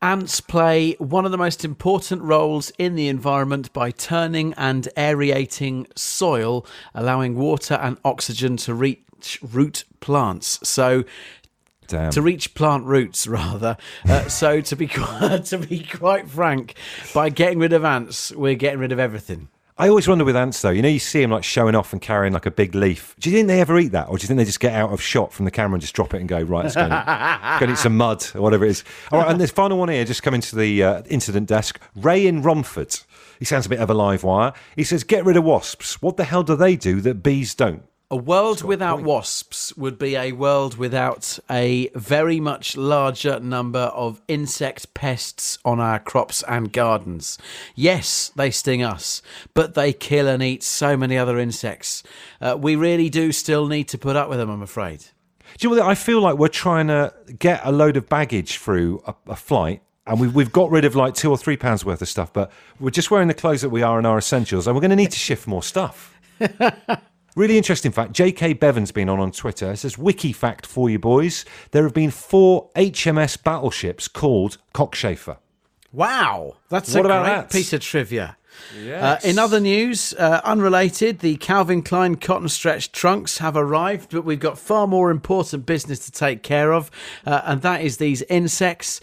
Ants 0.00 0.40
play 0.40 0.94
one 0.94 1.24
of 1.24 1.30
the 1.30 1.38
most 1.38 1.64
important 1.64 2.22
roles 2.22 2.70
in 2.76 2.96
the 2.96 3.06
environment 3.06 3.72
by 3.72 3.92
turning 3.92 4.52
and 4.54 4.88
aerating 4.96 5.86
soil, 5.94 6.66
allowing 6.92 7.36
water 7.36 7.74
and 7.74 7.98
oxygen 8.04 8.56
to 8.56 8.74
reach 8.74 9.38
root 9.42 9.84
plants. 10.00 10.58
So, 10.68 11.04
Damn. 11.86 12.10
to 12.12 12.22
reach 12.22 12.54
plant 12.54 12.84
roots 12.84 13.26
rather. 13.28 13.76
Uh, 14.08 14.28
so 14.28 14.60
to 14.60 14.76
be 14.76 14.86
quite, 14.86 15.44
to 15.46 15.58
be 15.58 15.82
quite 15.82 16.28
frank, 16.28 16.74
by 17.14 17.28
getting 17.28 17.58
rid 17.58 17.72
of 17.72 17.84
ants, 17.84 18.32
we're 18.32 18.54
getting 18.54 18.80
rid 18.80 18.92
of 18.92 18.98
everything. 18.98 19.48
I 19.78 19.88
always 19.88 20.06
wonder 20.06 20.24
with 20.24 20.36
ants 20.36 20.60
though. 20.60 20.70
You 20.70 20.82
know, 20.82 20.88
you 20.88 20.98
see 20.98 21.22
them 21.22 21.30
like 21.30 21.44
showing 21.44 21.74
off 21.74 21.92
and 21.92 22.00
carrying 22.00 22.34
like 22.34 22.44
a 22.44 22.50
big 22.50 22.74
leaf. 22.74 23.16
Do 23.18 23.30
you 23.30 23.36
think 23.36 23.48
they 23.48 23.60
ever 23.60 23.78
eat 23.78 23.92
that, 23.92 24.08
or 24.08 24.18
do 24.18 24.22
you 24.22 24.28
think 24.28 24.36
they 24.36 24.44
just 24.44 24.60
get 24.60 24.74
out 24.74 24.92
of 24.92 25.00
shot 25.00 25.32
from 25.32 25.46
the 25.46 25.50
camera 25.50 25.74
and 25.74 25.80
just 25.80 25.94
drop 25.94 26.12
it 26.12 26.20
and 26.20 26.28
go 26.28 26.40
right? 26.42 26.64
Let's 26.64 26.74
go, 26.74 26.82
and, 26.82 26.90
go 26.90 27.64
and 27.64 27.70
eat 27.72 27.78
some 27.78 27.96
mud 27.96 28.24
or 28.34 28.42
whatever 28.42 28.66
it 28.66 28.70
is. 28.70 28.84
All 29.10 29.20
right, 29.20 29.30
and 29.30 29.40
this 29.40 29.50
final 29.50 29.78
one 29.78 29.88
here, 29.88 30.04
just 30.04 30.22
coming 30.22 30.42
to 30.42 30.56
the 30.56 30.82
uh, 30.82 31.02
incident 31.08 31.48
desk. 31.48 31.80
Ray 31.96 32.26
in 32.26 32.42
Romford. 32.42 32.94
He 33.38 33.44
sounds 33.46 33.66
a 33.66 33.68
bit 33.70 33.80
of 33.80 33.88
a 33.90 33.94
live 33.94 34.22
wire. 34.22 34.52
He 34.76 34.84
says, 34.84 35.04
"Get 35.04 35.24
rid 35.24 35.36
of 35.36 35.44
wasps. 35.44 36.02
What 36.02 36.16
the 36.16 36.24
hell 36.24 36.42
do 36.42 36.54
they 36.54 36.76
do 36.76 37.00
that 37.00 37.22
bees 37.22 37.54
don't?" 37.54 37.82
A 38.12 38.16
world 38.16 38.58
got 38.58 38.64
a 38.64 38.66
without 38.66 39.02
wasps 39.02 39.74
would 39.74 39.98
be 39.98 40.16
a 40.16 40.32
world 40.32 40.76
without 40.76 41.38
a 41.50 41.88
very 41.94 42.40
much 42.40 42.76
larger 42.76 43.40
number 43.40 43.90
of 43.94 44.20
insect 44.28 44.92
pests 44.92 45.56
on 45.64 45.80
our 45.80 45.98
crops 45.98 46.44
and 46.46 46.70
gardens. 46.70 47.38
Yes, 47.74 48.30
they 48.36 48.50
sting 48.50 48.82
us, 48.82 49.22
but 49.54 49.72
they 49.72 49.94
kill 49.94 50.28
and 50.28 50.42
eat 50.42 50.62
so 50.62 50.94
many 50.94 51.16
other 51.16 51.38
insects. 51.38 52.02
Uh, 52.38 52.54
we 52.60 52.76
really 52.76 53.08
do 53.08 53.32
still 53.32 53.66
need 53.66 53.88
to 53.88 53.96
put 53.96 54.14
up 54.14 54.28
with 54.28 54.38
them, 54.38 54.50
I'm 54.50 54.60
afraid. 54.60 55.06
Do 55.56 55.68
you 55.68 55.74
know 55.74 55.80
what? 55.82 55.90
I 55.90 55.94
feel 55.94 56.20
like 56.20 56.36
we're 56.36 56.48
trying 56.48 56.88
to 56.88 57.14
get 57.38 57.62
a 57.64 57.72
load 57.72 57.96
of 57.96 58.10
baggage 58.10 58.58
through 58.58 59.02
a, 59.06 59.14
a 59.28 59.36
flight. 59.36 59.80
And 60.06 60.20
we've, 60.20 60.34
we've 60.34 60.52
got 60.52 60.70
rid 60.70 60.84
of 60.84 60.94
like 60.94 61.14
two 61.14 61.30
or 61.30 61.38
three 61.38 61.56
pounds 61.56 61.82
worth 61.82 62.02
of 62.02 62.08
stuff, 62.10 62.30
but 62.30 62.52
we're 62.78 62.90
just 62.90 63.10
wearing 63.10 63.28
the 63.28 63.34
clothes 63.34 63.62
that 63.62 63.70
we 63.70 63.82
are 63.82 63.98
in 63.98 64.04
our 64.04 64.18
essentials, 64.18 64.66
and 64.66 64.76
we're 64.76 64.82
going 64.82 64.90
to 64.90 64.96
need 64.96 65.12
to 65.12 65.18
shift 65.18 65.46
more 65.46 65.62
stuff. 65.62 66.20
Really 67.34 67.56
interesting 67.56 67.92
fact. 67.92 68.12
J.K. 68.12 68.54
Bevan's 68.54 68.92
been 68.92 69.08
on 69.08 69.18
on 69.18 69.32
Twitter. 69.32 69.72
It 69.72 69.78
says, 69.78 69.96
Wiki 69.96 70.32
fact 70.32 70.66
for 70.66 70.90
you 70.90 70.98
boys. 70.98 71.44
There 71.70 71.82
have 71.84 71.94
been 71.94 72.10
four 72.10 72.68
HMS 72.76 73.42
battleships 73.42 74.06
called 74.06 74.58
Cockchafer. 74.74 75.38
Wow, 75.92 76.56
that's 76.68 76.94
What 76.94 77.04
a 77.04 77.08
about 77.08 77.24
great 77.24 77.34
that? 77.34 77.50
piece 77.50 77.72
of 77.72 77.80
trivia. 77.80 78.36
Uh, 78.86 79.18
in 79.24 79.38
other 79.38 79.60
news, 79.60 80.12
uh, 80.18 80.40
unrelated, 80.44 81.20
the 81.20 81.36
Calvin 81.36 81.82
Klein 81.82 82.16
cotton 82.16 82.48
stretch 82.50 82.92
trunks 82.92 83.38
have 83.38 83.56
arrived, 83.56 84.10
but 84.10 84.24
we've 84.26 84.40
got 84.40 84.58
far 84.58 84.86
more 84.86 85.10
important 85.10 85.64
business 85.64 85.98
to 86.06 86.12
take 86.12 86.42
care 86.42 86.72
of, 86.72 86.90
uh, 87.26 87.40
and 87.44 87.62
that 87.62 87.80
is 87.82 87.96
these 87.96 88.20
insects. 88.22 89.00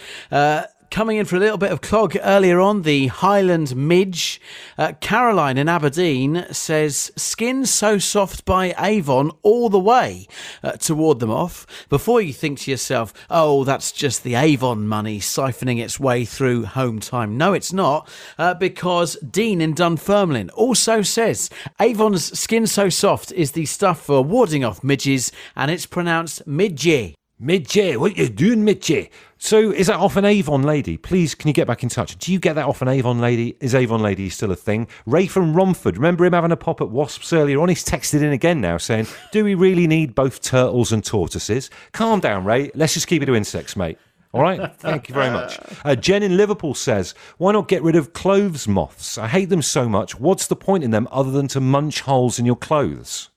Coming 0.91 1.17
in 1.17 1.25
for 1.25 1.35
a 1.35 1.39
little 1.39 1.59
bit 1.59 1.71
of 1.71 1.81
clog 1.81 2.17
earlier 2.19 2.59
on, 2.59 2.81
the 2.81 3.07
Highland 3.07 3.75
Midge. 3.75 4.41
Uh, 4.75 4.93
Caroline 4.99 5.59
in 5.59 5.69
Aberdeen 5.69 6.47
says, 6.51 7.11
Skin 7.15 7.67
so 7.67 7.99
soft 7.99 8.43
by 8.43 8.73
Avon 8.79 9.31
all 9.43 9.69
the 9.69 9.79
way 9.79 10.27
uh, 10.63 10.71
to 10.73 10.95
ward 10.95 11.19
them 11.19 11.29
off. 11.29 11.67
Before 11.89 12.21
you 12.21 12.33
think 12.33 12.59
to 12.61 12.71
yourself, 12.71 13.13
oh, 13.29 13.63
that's 13.63 13.91
just 13.91 14.23
the 14.23 14.33
Avon 14.33 14.87
money 14.87 15.19
siphoning 15.19 15.79
its 15.79 15.99
way 15.99 16.25
through 16.25 16.65
home 16.65 16.99
time. 16.99 17.37
No, 17.37 17.53
it's 17.53 17.71
not, 17.71 18.09
uh, 18.39 18.55
because 18.55 19.15
Dean 19.17 19.61
in 19.61 19.75
Dunfermline 19.75 20.49
also 20.49 21.03
says, 21.03 21.51
Avon's 21.79 22.37
Skin 22.37 22.65
So 22.65 22.89
Soft 22.89 23.31
is 23.33 23.51
the 23.51 23.67
stuff 23.67 24.01
for 24.01 24.23
warding 24.23 24.65
off 24.65 24.83
midges, 24.83 25.31
and 25.55 25.69
it's 25.69 25.85
pronounced 25.85 26.47
midgie. 26.47 27.13
Midge, 27.41 27.95
what 27.95 28.17
you 28.17 28.27
doing, 28.27 28.65
Midge? 28.65 29.09
So 29.37 29.71
is 29.71 29.87
that 29.87 29.95
off 29.95 30.17
an 30.17 30.25
Avon 30.25 30.61
lady? 30.63 30.97
Please, 30.97 31.33
can 31.33 31.47
you 31.47 31.53
get 31.53 31.67
back 31.67 31.83
in 31.83 31.87
touch? 31.87 32.17
Do 32.17 32.33
you 32.33 32.39
get 32.39 32.55
that 32.55 32.65
off 32.65 32.81
an 32.81 32.89
Avon 32.89 33.21
lady? 33.21 33.55
Is 33.61 33.73
Avon 33.73 34.01
lady 34.01 34.29
still 34.29 34.51
a 34.51 34.57
thing? 34.57 34.89
Ray 35.05 35.25
from 35.25 35.53
Romford, 35.53 35.95
remember 35.95 36.25
him 36.25 36.33
having 36.33 36.51
a 36.51 36.57
pop 36.57 36.81
at 36.81 36.89
wasps 36.89 37.31
earlier 37.31 37.61
on? 37.61 37.69
He's 37.69 37.85
texted 37.85 38.21
in 38.21 38.33
again 38.33 38.59
now 38.59 38.77
saying, 38.77 39.07
do 39.31 39.45
we 39.45 39.55
really 39.55 39.87
need 39.87 40.15
both 40.15 40.41
turtles 40.41 40.91
and 40.91 41.01
tortoises? 41.01 41.69
Calm 41.93 42.19
down, 42.19 42.43
Ray. 42.43 42.71
Let's 42.75 42.93
just 42.93 43.07
keep 43.07 43.23
it 43.23 43.27
to 43.27 43.35
insects, 43.35 43.77
mate. 43.77 43.97
All 44.33 44.41
right, 44.41 44.75
thank 44.75 45.07
you 45.07 45.15
very 45.15 45.31
much. 45.31 45.57
Uh, 45.85 45.95
Jen 45.95 46.23
in 46.23 46.35
Liverpool 46.35 46.73
says, 46.73 47.15
Why 47.37 47.53
not 47.53 47.69
get 47.69 47.81
rid 47.81 47.95
of 47.95 48.11
clothes 48.11 48.67
moths? 48.67 49.17
I 49.17 49.29
hate 49.29 49.47
them 49.47 49.61
so 49.61 49.87
much. 49.87 50.19
What's 50.19 50.47
the 50.47 50.57
point 50.57 50.83
in 50.83 50.91
them 50.91 51.07
other 51.09 51.31
than 51.31 51.47
to 51.47 51.61
munch 51.61 52.01
holes 52.01 52.37
in 52.37 52.45
your 52.45 52.57
clothes? 52.57 53.29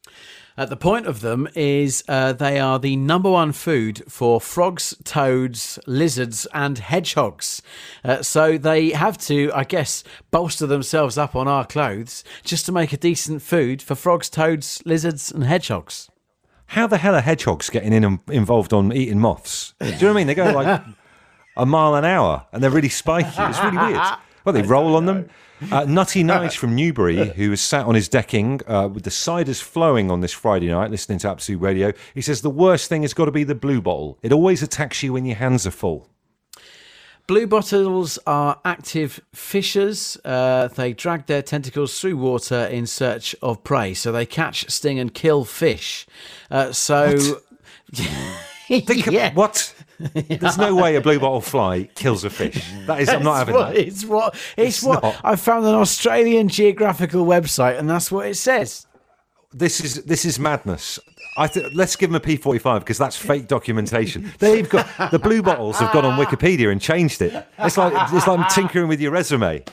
Uh, 0.56 0.66
the 0.66 0.76
point 0.76 1.06
of 1.06 1.20
them 1.20 1.48
is 1.54 2.04
uh, 2.08 2.32
they 2.32 2.60
are 2.60 2.78
the 2.78 2.96
number 2.96 3.30
one 3.30 3.52
food 3.52 4.02
for 4.08 4.40
frogs, 4.40 4.94
toads, 5.04 5.78
lizards, 5.86 6.46
and 6.52 6.78
hedgehogs. 6.78 7.62
Uh, 8.04 8.22
so 8.22 8.58
they 8.58 8.90
have 8.90 9.16
to, 9.16 9.50
I 9.54 9.64
guess, 9.64 10.04
bolster 10.30 10.66
themselves 10.66 11.16
up 11.16 11.34
on 11.34 11.48
our 11.48 11.64
clothes 11.66 12.22
just 12.44 12.66
to 12.66 12.72
make 12.72 12.92
a 12.92 12.96
decent 12.98 13.42
food 13.42 13.80
for 13.80 13.94
frogs, 13.94 14.28
toads, 14.28 14.82
lizards, 14.84 15.32
and 15.32 15.44
hedgehogs. 15.44 16.10
How 16.66 16.86
the 16.86 16.98
hell 16.98 17.14
are 17.14 17.20
hedgehogs 17.20 17.68
getting 17.70 17.92
in 17.92 18.20
involved 18.30 18.72
on 18.72 18.92
eating 18.92 19.18
moths? 19.18 19.74
Do 19.78 19.86
you 19.86 19.92
know 19.92 19.98
what 19.98 20.10
I 20.10 20.12
mean? 20.14 20.26
They 20.26 20.34
go 20.34 20.52
like 20.52 20.82
a 21.56 21.66
mile 21.66 21.94
an 21.94 22.04
hour 22.04 22.46
and 22.52 22.62
they're 22.62 22.70
really 22.70 22.88
spiky. 22.88 23.28
It's 23.28 23.62
really 23.62 23.76
weird. 23.76 24.00
Well, 24.44 24.52
they 24.54 24.62
roll 24.62 24.96
on 24.96 25.06
them. 25.06 25.28
Uh, 25.70 25.84
Nutty 25.84 26.24
Nige 26.24 26.56
from 26.56 26.74
Newbury, 26.74 27.28
who 27.30 27.50
was 27.50 27.60
sat 27.60 27.86
on 27.86 27.94
his 27.94 28.08
decking 28.08 28.60
uh, 28.66 28.88
with 28.92 29.04
the 29.04 29.10
ciders 29.10 29.62
flowing 29.62 30.10
on 30.10 30.20
this 30.20 30.32
Friday 30.32 30.68
night, 30.68 30.90
listening 30.90 31.18
to 31.20 31.28
Absolute 31.30 31.60
Radio, 31.60 31.92
he 32.14 32.20
says 32.20 32.42
the 32.42 32.50
worst 32.50 32.88
thing 32.88 33.02
has 33.02 33.14
got 33.14 33.26
to 33.26 33.30
be 33.30 33.44
the 33.44 33.54
blue 33.54 33.80
bottle. 33.80 34.18
It 34.22 34.32
always 34.32 34.62
attacks 34.62 35.02
you 35.02 35.12
when 35.12 35.24
your 35.24 35.36
hands 35.36 35.66
are 35.66 35.70
full. 35.70 36.08
Blue 37.28 37.46
bottles 37.46 38.18
are 38.26 38.60
active 38.64 39.20
fishers. 39.32 40.18
Uh, 40.24 40.68
they 40.68 40.92
drag 40.92 41.26
their 41.26 41.40
tentacles 41.42 41.98
through 42.00 42.16
water 42.16 42.64
in 42.66 42.86
search 42.86 43.36
of 43.40 43.62
prey. 43.62 43.94
So 43.94 44.10
they 44.10 44.26
catch, 44.26 44.68
sting, 44.68 44.98
and 44.98 45.14
kill 45.14 45.44
fish. 45.44 46.06
Uh, 46.50 46.72
so. 46.72 47.16
Think 48.68 49.06
of- 49.06 49.12
yeah. 49.12 49.32
what? 49.34 49.74
There's 50.14 50.58
no 50.58 50.74
way 50.74 50.96
a 50.96 51.00
blue 51.00 51.18
bottle 51.18 51.40
fly 51.40 51.84
kills 51.94 52.24
a 52.24 52.30
fish. 52.30 52.72
That 52.86 53.00
is, 53.00 53.08
I'm 53.08 53.22
not 53.22 53.36
having 53.36 53.54
what, 53.54 53.74
that. 53.74 53.76
It's 53.76 54.04
what 54.04 54.34
it's, 54.56 54.78
It's 54.78 54.82
what 54.82 55.02
not. 55.02 55.20
I 55.22 55.36
found 55.36 55.66
an 55.66 55.74
Australian 55.74 56.48
geographical 56.48 57.24
website, 57.24 57.78
and 57.78 57.88
that's 57.88 58.10
what 58.10 58.26
it 58.26 58.36
says. 58.36 58.86
This 59.52 59.80
is 59.80 60.04
this 60.04 60.24
is 60.24 60.38
madness. 60.38 60.98
I 61.36 61.46
th- 61.46 61.72
let's 61.74 61.96
give 61.96 62.10
them 62.10 62.16
a 62.16 62.20
P45 62.20 62.80
because 62.80 62.98
that's 62.98 63.16
fake 63.16 63.48
documentation. 63.48 64.32
They've 64.38 64.68
got 64.68 64.86
the 65.10 65.18
blue 65.18 65.42
bottles 65.42 65.78
have 65.78 65.92
gone 65.92 66.04
on 66.04 66.18
Wikipedia 66.18 66.70
and 66.70 66.80
changed 66.80 67.22
it. 67.22 67.46
It's 67.58 67.76
like 67.76 67.92
it's 68.12 68.26
like 68.26 68.48
tinkering 68.50 68.88
with 68.88 69.00
your 69.00 69.12
resume. 69.12 69.64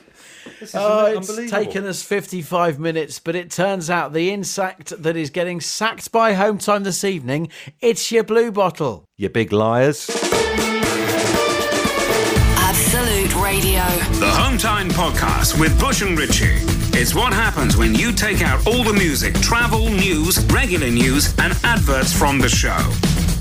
This 0.59 0.69
is 0.69 0.75
Oh, 0.75 1.05
it's 1.05 1.51
taken 1.51 1.85
us 1.85 2.01
55 2.03 2.79
minutes, 2.79 3.19
but 3.19 3.35
it 3.35 3.51
turns 3.51 3.89
out 3.89 4.13
the 4.13 4.31
insect 4.31 5.01
that 5.01 5.15
is 5.15 5.29
getting 5.29 5.61
sacked 5.61 6.11
by 6.11 6.33
home 6.33 6.57
time 6.57 6.83
this 6.83 7.03
evening, 7.03 7.49
it's 7.81 8.11
your 8.11 8.23
blue 8.23 8.51
bottle. 8.51 9.05
You 9.17 9.29
big 9.29 9.51
liars. 9.51 10.09
Absolute 12.57 13.35
Radio. 13.43 13.83
The 14.19 14.31
Home 14.31 14.57
Time 14.57 14.89
Podcast 14.89 15.59
with 15.59 15.77
Bush 15.79 16.01
and 16.01 16.17
Ritchie. 16.17 16.57
It's 16.91 17.13
what 17.13 17.33
happens 17.33 17.77
when 17.77 17.93
you 17.95 18.11
take 18.11 18.41
out 18.41 18.65
all 18.67 18.83
the 18.83 18.93
music, 18.93 19.33
travel, 19.35 19.89
news, 19.89 20.43
regular 20.51 20.89
news, 20.89 21.33
and 21.39 21.53
adverts 21.63 22.11
from 22.13 22.39
the 22.39 22.49
show. 22.49 22.77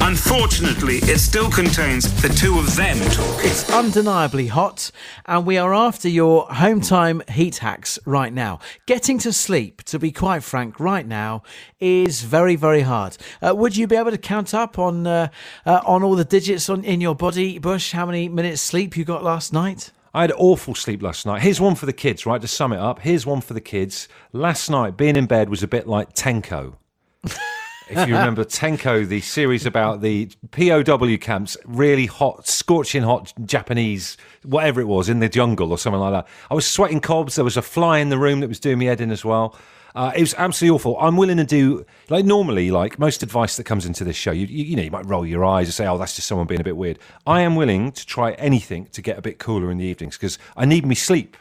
Unfortunately, 0.08 0.96
it 1.02 1.18
still 1.18 1.50
contains 1.50 2.10
the 2.22 2.30
two 2.30 2.58
of 2.58 2.74
them 2.76 2.96
talking. 3.10 3.50
It's 3.50 3.70
undeniably 3.70 4.46
hot, 4.46 4.90
and 5.26 5.44
we 5.44 5.58
are 5.58 5.74
after 5.74 6.08
your 6.08 6.46
home 6.46 6.80
time 6.80 7.22
heat 7.30 7.58
hacks 7.58 7.98
right 8.06 8.32
now. 8.32 8.58
Getting 8.86 9.18
to 9.18 9.34
sleep, 9.34 9.82
to 9.82 9.98
be 9.98 10.10
quite 10.10 10.42
frank, 10.42 10.80
right 10.80 11.06
now 11.06 11.42
is 11.78 12.22
very, 12.22 12.56
very 12.56 12.80
hard. 12.80 13.18
Uh, 13.42 13.54
would 13.54 13.76
you 13.76 13.86
be 13.86 13.96
able 13.96 14.10
to 14.10 14.16
count 14.16 14.54
up 14.54 14.78
on 14.78 15.06
uh, 15.06 15.28
uh, 15.66 15.82
on 15.84 16.02
all 16.02 16.16
the 16.16 16.24
digits 16.24 16.70
on 16.70 16.84
in 16.84 17.02
your 17.02 17.14
body, 17.14 17.58
Bush? 17.58 17.92
How 17.92 18.06
many 18.06 18.30
minutes 18.30 18.62
sleep 18.62 18.96
you 18.96 19.04
got 19.04 19.22
last 19.22 19.52
night? 19.52 19.92
I 20.14 20.22
had 20.22 20.32
awful 20.32 20.74
sleep 20.74 21.02
last 21.02 21.26
night. 21.26 21.42
Here's 21.42 21.60
one 21.60 21.74
for 21.74 21.84
the 21.84 21.92
kids, 21.92 22.24
right? 22.24 22.40
To 22.40 22.48
sum 22.48 22.72
it 22.72 22.80
up, 22.80 23.00
here's 23.00 23.26
one 23.26 23.42
for 23.42 23.52
the 23.52 23.60
kids. 23.60 24.08
Last 24.32 24.70
night, 24.70 24.96
being 24.96 25.16
in 25.16 25.26
bed 25.26 25.50
was 25.50 25.62
a 25.62 25.68
bit 25.68 25.86
like 25.86 26.14
Tenko. 26.14 26.76
if 27.88 28.08
you 28.08 28.14
remember 28.14 28.44
Tenko, 28.44 29.06
the 29.06 29.20
series 29.20 29.66
about 29.66 30.00
the 30.00 30.30
POW 30.50 31.16
camps, 31.16 31.56
really 31.64 32.06
hot, 32.06 32.46
scorching 32.46 33.02
hot 33.02 33.32
Japanese, 33.44 34.16
whatever 34.44 34.80
it 34.80 34.86
was, 34.86 35.08
in 35.08 35.20
the 35.20 35.28
jungle 35.28 35.70
or 35.70 35.78
something 35.78 36.00
like 36.00 36.12
that. 36.12 36.26
I 36.50 36.54
was 36.54 36.66
sweating 36.66 37.00
cobs. 37.00 37.36
There 37.36 37.44
was 37.44 37.56
a 37.56 37.62
fly 37.62 37.98
in 37.98 38.08
the 38.08 38.18
room 38.18 38.40
that 38.40 38.48
was 38.48 38.60
doing 38.60 38.78
me 38.78 38.86
head 38.86 39.00
in 39.00 39.10
as 39.10 39.24
well. 39.24 39.56
Uh, 39.94 40.12
it 40.14 40.20
was 40.20 40.34
absolutely 40.34 40.76
awful. 40.76 40.98
I'm 41.00 41.16
willing 41.16 41.38
to 41.38 41.44
do 41.44 41.84
like 42.08 42.24
normally, 42.24 42.70
like 42.70 42.98
most 42.98 43.22
advice 43.22 43.56
that 43.56 43.64
comes 43.64 43.86
into 43.86 44.04
this 44.04 44.16
show. 44.16 44.30
You, 44.30 44.46
you, 44.46 44.64
you 44.64 44.76
know, 44.76 44.82
you 44.82 44.90
might 44.90 45.06
roll 45.06 45.26
your 45.26 45.44
eyes 45.44 45.66
and 45.66 45.74
say, 45.74 45.86
"Oh, 45.86 45.98
that's 45.98 46.14
just 46.14 46.28
someone 46.28 46.46
being 46.46 46.60
a 46.60 46.64
bit 46.64 46.76
weird." 46.76 46.98
I 47.26 47.40
am 47.40 47.56
willing 47.56 47.92
to 47.92 48.06
try 48.06 48.32
anything 48.32 48.86
to 48.92 49.02
get 49.02 49.18
a 49.18 49.22
bit 49.22 49.38
cooler 49.38 49.70
in 49.70 49.78
the 49.78 49.86
evenings 49.86 50.16
because 50.16 50.38
I 50.56 50.66
need 50.66 50.86
me 50.86 50.94
sleep. 50.94 51.36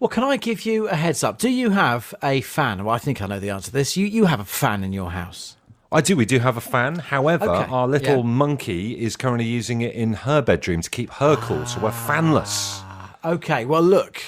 Well, 0.00 0.08
can 0.08 0.24
I 0.24 0.36
give 0.36 0.64
you 0.66 0.88
a 0.88 0.94
heads 0.94 1.22
up? 1.24 1.38
Do 1.38 1.48
you 1.48 1.70
have 1.70 2.14
a 2.22 2.40
fan? 2.40 2.84
Well, 2.84 2.94
I 2.94 2.98
think 2.98 3.20
I 3.22 3.26
know 3.26 3.40
the 3.40 3.50
answer 3.50 3.66
to 3.66 3.72
this. 3.72 3.96
You 3.96 4.06
you 4.06 4.26
have 4.26 4.40
a 4.40 4.44
fan 4.44 4.84
in 4.84 4.92
your 4.92 5.10
house. 5.10 5.56
I 5.92 6.00
do. 6.00 6.16
We 6.16 6.26
do 6.26 6.40
have 6.40 6.56
a 6.56 6.60
fan. 6.60 6.96
However, 6.96 7.48
Okay, 7.48 7.70
our 7.70 7.86
little 7.86 8.16
yeah. 8.16 8.22
monkey 8.22 9.00
is 9.00 9.16
currently 9.16 9.46
using 9.46 9.80
it 9.80 9.94
in 9.94 10.12
her 10.14 10.42
bedroom 10.42 10.82
to 10.82 10.90
keep 10.90 11.08
her 11.10 11.36
cool. 11.36 11.64
So 11.66 11.80
we're 11.80 11.90
fanless. 11.90 12.82
Okay, 13.24 13.64
well, 13.64 13.80
look, 13.80 14.20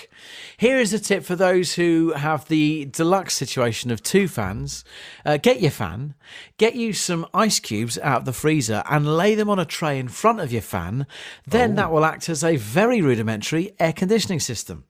here 0.57 0.79
is 0.79 0.95
a 0.95 0.99
tip 0.99 1.23
for 1.23 1.37
those 1.37 1.75
who 1.75 2.13
have 2.13 2.49
the 2.49 2.87
deluxe 2.87 3.35
situation 3.35 3.91
of 3.91 4.03
two 4.03 4.27
fans. 4.27 4.85
Uh, 5.25 5.37
get 5.37 5.61
your 5.61 5.71
fan, 5.71 6.15
get 6.57 6.77
you 6.77 6.95
some 6.95 7.27
ice 7.35 7.61
cubes 7.61 7.99
out 7.99 8.21
of 8.21 8.25
the 8.25 8.33
freezer, 8.33 8.83
and 8.89 9.17
lay 9.17 9.35
them 9.35 9.51
on 9.51 9.59
a 9.59 9.67
tray 9.67 9.99
in 9.99 10.09
front 10.09 10.41
of 10.41 10.51
your 10.51 10.63
fan. 10.63 11.07
Then 11.47 11.75
that 11.75 11.93
will 11.93 12.07
act 12.07 12.31
as 12.31 12.43
a 12.43 12.57
very 12.57 13.03
rudimentary 13.03 13.73
air 13.79 13.93
conditioning 13.93 14.41
system. 14.41 14.85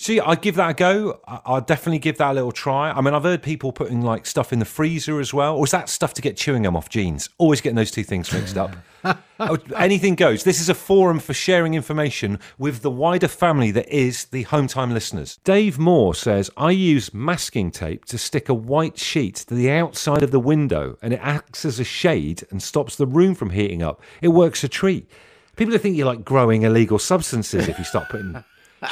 See, 0.00 0.20
I'd 0.20 0.42
give 0.42 0.54
that 0.54 0.70
a 0.70 0.74
go. 0.74 1.18
I'd 1.26 1.66
definitely 1.66 1.98
give 1.98 2.18
that 2.18 2.30
a 2.30 2.34
little 2.34 2.52
try. 2.52 2.92
I 2.92 3.00
mean, 3.00 3.14
I've 3.14 3.24
heard 3.24 3.42
people 3.42 3.72
putting 3.72 4.00
like 4.00 4.26
stuff 4.26 4.52
in 4.52 4.60
the 4.60 4.64
freezer 4.64 5.18
as 5.18 5.34
well. 5.34 5.56
Or 5.56 5.64
is 5.64 5.72
that 5.72 5.88
stuff 5.88 6.14
to 6.14 6.22
get 6.22 6.36
chewing 6.36 6.62
gum 6.62 6.76
off 6.76 6.88
jeans? 6.88 7.28
Always 7.36 7.60
getting 7.60 7.74
those 7.74 7.90
two 7.90 8.04
things 8.04 8.32
mixed 8.32 8.56
up. 8.56 8.76
Anything 9.76 10.14
goes. 10.14 10.44
This 10.44 10.60
is 10.60 10.68
a 10.68 10.74
forum 10.74 11.18
for 11.18 11.34
sharing 11.34 11.74
information 11.74 12.38
with 12.58 12.82
the 12.82 12.92
wider 12.92 13.26
family 13.26 13.72
that 13.72 13.88
is 13.88 14.26
the 14.26 14.44
home 14.44 14.68
time 14.68 14.94
listeners. 14.94 15.40
Dave 15.42 15.80
Moore 15.80 16.14
says, 16.14 16.48
I 16.56 16.70
use 16.70 17.12
masking 17.12 17.72
tape 17.72 18.04
to 18.04 18.18
stick 18.18 18.48
a 18.48 18.54
white 18.54 18.98
sheet 18.98 19.34
to 19.48 19.54
the 19.54 19.68
outside 19.68 20.22
of 20.22 20.30
the 20.30 20.38
window 20.38 20.96
and 21.02 21.12
it 21.12 21.20
acts 21.20 21.64
as 21.64 21.80
a 21.80 21.84
shade 21.84 22.46
and 22.52 22.62
stops 22.62 22.94
the 22.94 23.06
room 23.06 23.34
from 23.34 23.50
heating 23.50 23.82
up. 23.82 24.00
It 24.22 24.28
works 24.28 24.62
a 24.62 24.68
treat. 24.68 25.10
People 25.56 25.76
think 25.76 25.96
you're 25.96 26.06
like 26.06 26.24
growing 26.24 26.62
illegal 26.62 27.00
substances 27.00 27.66
if 27.66 27.78
you 27.78 27.84
start 27.84 28.08
putting 28.10 28.44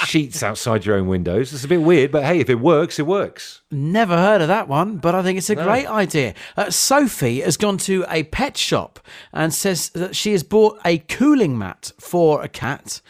sheets 0.06 0.42
outside 0.42 0.84
your 0.84 0.96
own 0.96 1.06
windows. 1.06 1.52
It's 1.52 1.64
a 1.64 1.68
bit 1.68 1.82
weird, 1.82 2.10
but 2.10 2.24
hey, 2.24 2.40
if 2.40 2.50
it 2.50 2.60
works, 2.60 2.98
it 2.98 3.06
works. 3.06 3.62
Never 3.70 4.16
heard 4.16 4.40
of 4.40 4.48
that 4.48 4.68
one, 4.68 4.98
but 4.98 5.14
I 5.14 5.22
think 5.22 5.38
it's 5.38 5.50
a 5.50 5.54
great 5.54 5.86
idea. 5.86 6.34
Uh, 6.56 6.70
Sophie 6.70 7.40
has 7.40 7.56
gone 7.56 7.78
to 7.78 8.04
a 8.08 8.24
pet 8.24 8.56
shop 8.56 9.00
and 9.32 9.52
says 9.52 9.90
that 9.90 10.16
she 10.16 10.32
has 10.32 10.42
bought 10.42 10.78
a 10.84 10.98
cooling 10.98 11.58
mat 11.58 11.92
for 11.98 12.42
a 12.42 12.48
cat. 12.48 13.00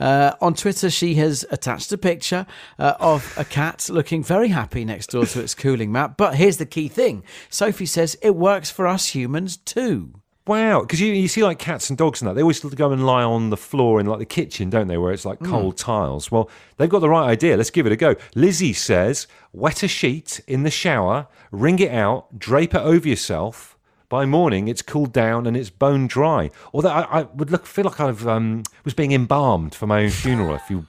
Uh, 0.00 0.34
on 0.40 0.54
Twitter, 0.54 0.90
she 0.90 1.14
has 1.14 1.44
attached 1.50 1.92
a 1.92 1.98
picture 1.98 2.46
uh, 2.78 2.94
of 2.98 3.34
a 3.38 3.44
cat 3.44 3.88
looking 3.90 4.22
very 4.22 4.48
happy 4.48 4.84
next 4.84 5.10
door 5.10 5.26
to 5.26 5.40
its 5.40 5.54
cooling 5.54 5.92
mat. 5.92 6.16
But 6.16 6.34
here's 6.34 6.56
the 6.56 6.66
key 6.66 6.88
thing 6.88 7.22
Sophie 7.50 7.86
says 7.86 8.16
it 8.22 8.34
works 8.34 8.70
for 8.70 8.86
us 8.86 9.08
humans 9.08 9.56
too. 9.56 10.21
Wow, 10.44 10.80
because 10.80 11.00
you, 11.00 11.12
you 11.12 11.28
see 11.28 11.44
like 11.44 11.60
cats 11.60 11.88
and 11.88 11.96
dogs 11.96 12.20
and 12.20 12.28
that, 12.28 12.34
they 12.34 12.42
always 12.42 12.58
go 12.60 12.90
and 12.90 13.06
lie 13.06 13.22
on 13.22 13.50
the 13.50 13.56
floor 13.56 14.00
in 14.00 14.06
like 14.06 14.18
the 14.18 14.24
kitchen, 14.24 14.70
don't 14.70 14.88
they, 14.88 14.98
where 14.98 15.12
it's 15.12 15.24
like 15.24 15.38
cold 15.40 15.76
tiles. 15.76 16.32
Well, 16.32 16.50
they've 16.78 16.90
got 16.90 16.98
the 16.98 17.08
right 17.08 17.28
idea. 17.28 17.56
Let's 17.56 17.70
give 17.70 17.86
it 17.86 17.92
a 17.92 17.96
go. 17.96 18.16
Lizzie 18.34 18.72
says, 18.72 19.28
wet 19.52 19.84
a 19.84 19.88
sheet 19.88 20.40
in 20.48 20.64
the 20.64 20.70
shower, 20.70 21.28
wring 21.52 21.78
it 21.78 21.92
out, 21.92 22.40
drape 22.40 22.74
it 22.74 22.80
over 22.80 23.06
yourself. 23.06 23.76
By 24.08 24.26
morning, 24.26 24.68
it's 24.68 24.82
cooled 24.82 25.12
down 25.12 25.46
and 25.46 25.56
it's 25.56 25.70
bone 25.70 26.06
dry. 26.06 26.50
Although 26.74 26.90
I, 26.90 27.20
I 27.20 27.22
would 27.22 27.50
look 27.50 27.64
feel 27.64 27.84
like 27.84 28.00
I 28.00 28.08
um, 28.10 28.64
was 28.84 28.94
being 28.94 29.12
embalmed 29.12 29.74
for 29.74 29.86
my 29.86 30.02
own 30.02 30.10
funeral 30.10 30.54
if 30.54 30.68
you 30.68 30.86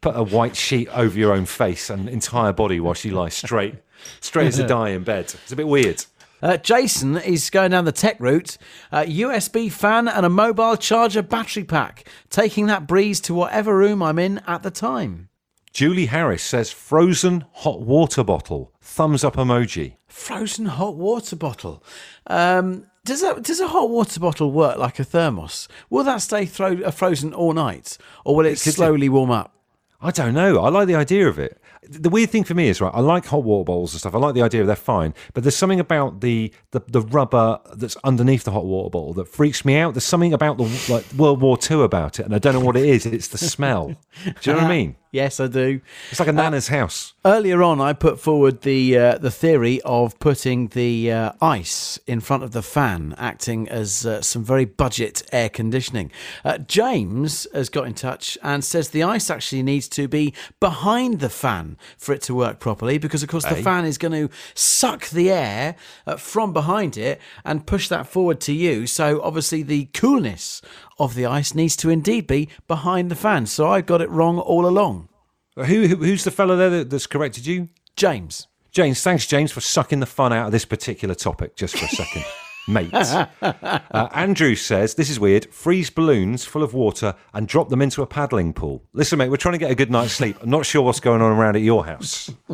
put 0.00 0.16
a 0.16 0.22
white 0.22 0.56
sheet 0.56 0.88
over 0.88 1.18
your 1.18 1.32
own 1.32 1.44
face 1.44 1.90
and 1.90 2.08
entire 2.08 2.52
body 2.52 2.80
while 2.80 2.94
she 2.94 3.10
lies 3.10 3.34
straight, 3.34 3.74
straight 4.20 4.46
as 4.46 4.58
a 4.58 4.66
die 4.68 4.90
in 4.90 5.02
bed. 5.02 5.24
It's 5.24 5.52
a 5.52 5.56
bit 5.56 5.68
weird. 5.68 6.04
Uh, 6.42 6.56
Jason 6.56 7.16
is 7.16 7.48
going 7.50 7.70
down 7.70 7.84
the 7.84 7.92
tech 7.92 8.18
route. 8.18 8.58
Uh, 8.90 9.02
USB 9.02 9.70
fan 9.70 10.08
and 10.08 10.26
a 10.26 10.30
mobile 10.30 10.76
charger 10.76 11.22
battery 11.22 11.64
pack, 11.64 12.08
taking 12.28 12.66
that 12.66 12.86
breeze 12.86 13.20
to 13.20 13.34
whatever 13.34 13.76
room 13.76 14.02
I'm 14.02 14.18
in 14.18 14.38
at 14.46 14.62
the 14.62 14.70
time. 14.70 15.28
Julie 15.72 16.06
Harris 16.06 16.42
says 16.42 16.70
frozen 16.70 17.44
hot 17.52 17.80
water 17.80 18.22
bottle. 18.22 18.72
Thumbs 18.82 19.24
up 19.24 19.36
emoji. 19.36 19.96
Frozen 20.06 20.66
hot 20.66 20.96
water 20.96 21.36
bottle. 21.36 21.82
Um, 22.26 22.86
does 23.04 23.22
a, 23.22 23.40
does 23.40 23.60
a 23.60 23.68
hot 23.68 23.88
water 23.88 24.20
bottle 24.20 24.52
work 24.52 24.76
like 24.76 24.98
a 24.98 25.04
thermos? 25.04 25.68
Will 25.88 26.04
that 26.04 26.20
stay 26.20 26.44
thro- 26.44 26.90
frozen 26.90 27.32
all 27.32 27.52
night, 27.54 27.96
or 28.24 28.36
will 28.36 28.46
it 28.46 28.62
do. 28.62 28.70
slowly 28.70 29.08
warm 29.08 29.30
up? 29.30 29.54
I 30.00 30.10
don't 30.10 30.34
know. 30.34 30.58
I 30.58 30.68
like 30.68 30.88
the 30.88 30.96
idea 30.96 31.28
of 31.28 31.38
it. 31.38 31.61
The 31.88 32.08
weird 32.08 32.30
thing 32.30 32.44
for 32.44 32.54
me 32.54 32.68
is 32.68 32.80
right. 32.80 32.92
I 32.94 33.00
like 33.00 33.26
hot 33.26 33.42
water 33.42 33.64
bottles 33.64 33.92
and 33.92 34.00
stuff. 34.00 34.14
I 34.14 34.18
like 34.18 34.34
the 34.34 34.42
idea 34.42 34.60
of 34.60 34.68
they're 34.68 34.76
fine, 34.76 35.14
but 35.34 35.42
there's 35.42 35.56
something 35.56 35.80
about 35.80 36.20
the 36.20 36.52
the, 36.70 36.80
the 36.86 37.00
rubber 37.00 37.58
that's 37.74 37.96
underneath 38.04 38.44
the 38.44 38.52
hot 38.52 38.64
water 38.64 38.90
bottle 38.90 39.14
that 39.14 39.26
freaks 39.26 39.64
me 39.64 39.76
out. 39.76 39.94
There's 39.94 40.04
something 40.04 40.32
about 40.32 40.58
the 40.58 40.64
like 40.88 41.04
World 41.14 41.40
War 41.40 41.58
II 41.70 41.82
about 41.82 42.20
it, 42.20 42.26
and 42.26 42.34
I 42.34 42.38
don't 42.38 42.54
know 42.54 42.60
what 42.60 42.76
it 42.76 42.84
is. 42.84 43.04
It's 43.04 43.28
the 43.28 43.38
smell. 43.38 43.88
Do 43.88 43.94
you 44.24 44.26
know 44.26 44.34
what 44.34 44.48
I 44.48 44.52
uh-huh. 44.58 44.68
mean? 44.68 44.96
Yes, 45.12 45.40
I 45.40 45.46
do. 45.46 45.82
It's 46.10 46.20
like 46.20 46.28
a 46.30 46.32
nana's 46.32 46.68
house. 46.68 47.12
Earlier 47.22 47.62
on, 47.62 47.82
I 47.82 47.92
put 47.92 48.18
forward 48.18 48.62
the 48.62 48.96
uh, 48.96 49.18
the 49.18 49.30
theory 49.30 49.78
of 49.82 50.18
putting 50.18 50.68
the 50.68 51.12
uh, 51.12 51.32
ice 51.42 51.98
in 52.06 52.20
front 52.20 52.44
of 52.44 52.52
the 52.52 52.62
fan, 52.62 53.14
acting 53.18 53.68
as 53.68 54.06
uh, 54.06 54.22
some 54.22 54.42
very 54.42 54.64
budget 54.64 55.22
air 55.30 55.50
conditioning. 55.50 56.10
Uh, 56.46 56.56
James 56.56 57.46
has 57.52 57.68
got 57.68 57.86
in 57.86 57.92
touch 57.92 58.38
and 58.42 58.64
says 58.64 58.88
the 58.88 59.02
ice 59.02 59.28
actually 59.28 59.62
needs 59.62 59.86
to 59.90 60.08
be 60.08 60.32
behind 60.60 61.20
the 61.20 61.28
fan 61.28 61.76
for 61.98 62.14
it 62.14 62.22
to 62.22 62.34
work 62.34 62.58
properly, 62.58 62.96
because 62.96 63.22
of 63.22 63.28
course 63.28 63.44
the 63.44 63.56
fan 63.56 63.84
is 63.84 63.98
going 63.98 64.12
to 64.12 64.34
suck 64.54 65.10
the 65.10 65.30
air 65.30 65.76
uh, 66.06 66.16
from 66.16 66.54
behind 66.54 66.96
it 66.96 67.20
and 67.44 67.66
push 67.66 67.86
that 67.88 68.06
forward 68.06 68.40
to 68.40 68.54
you. 68.54 68.86
So 68.86 69.20
obviously 69.22 69.62
the 69.62 69.90
coolness 69.92 70.62
of 70.98 71.14
the 71.14 71.26
ice 71.26 71.54
needs 71.54 71.76
to 71.76 71.90
indeed 71.90 72.26
be 72.26 72.48
behind 72.68 73.10
the 73.10 73.16
fan. 73.16 73.46
So 73.46 73.68
I 73.68 73.80
got 73.80 74.00
it 74.00 74.10
wrong 74.10 74.38
all 74.38 74.66
along. 74.66 75.08
Uh, 75.56 75.64
who, 75.64 75.86
who 75.86 75.96
who's 75.96 76.24
the 76.24 76.30
fellow 76.30 76.56
there 76.56 76.70
that, 76.70 76.90
that's 76.90 77.06
corrected 77.06 77.46
you? 77.46 77.68
James. 77.96 78.48
James, 78.70 79.02
thanks, 79.02 79.26
James, 79.26 79.52
for 79.52 79.60
sucking 79.60 80.00
the 80.00 80.06
fun 80.06 80.32
out 80.32 80.46
of 80.46 80.52
this 80.52 80.64
particular 80.64 81.14
topic 81.14 81.56
just 81.56 81.76
for 81.76 81.84
a 81.84 81.88
second. 81.88 82.24
Mate. 82.68 82.92
Uh, 82.94 84.08
Andrew 84.12 84.54
says, 84.54 84.94
This 84.94 85.10
is 85.10 85.18
weird. 85.18 85.52
Freeze 85.52 85.90
balloons 85.90 86.44
full 86.44 86.62
of 86.62 86.74
water 86.74 87.14
and 87.34 87.48
drop 87.48 87.68
them 87.68 87.82
into 87.82 88.02
a 88.02 88.06
paddling 88.06 88.52
pool. 88.52 88.84
Listen, 88.92 89.18
mate, 89.18 89.30
we're 89.30 89.36
trying 89.36 89.52
to 89.54 89.58
get 89.58 89.70
a 89.70 89.74
good 89.74 89.90
night's 89.90 90.12
sleep. 90.12 90.36
I'm 90.40 90.50
not 90.50 90.64
sure 90.64 90.82
what's 90.82 91.00
going 91.00 91.20
on 91.22 91.32
around 91.32 91.56
at 91.56 91.62
your 91.62 91.84
house. 91.86 92.30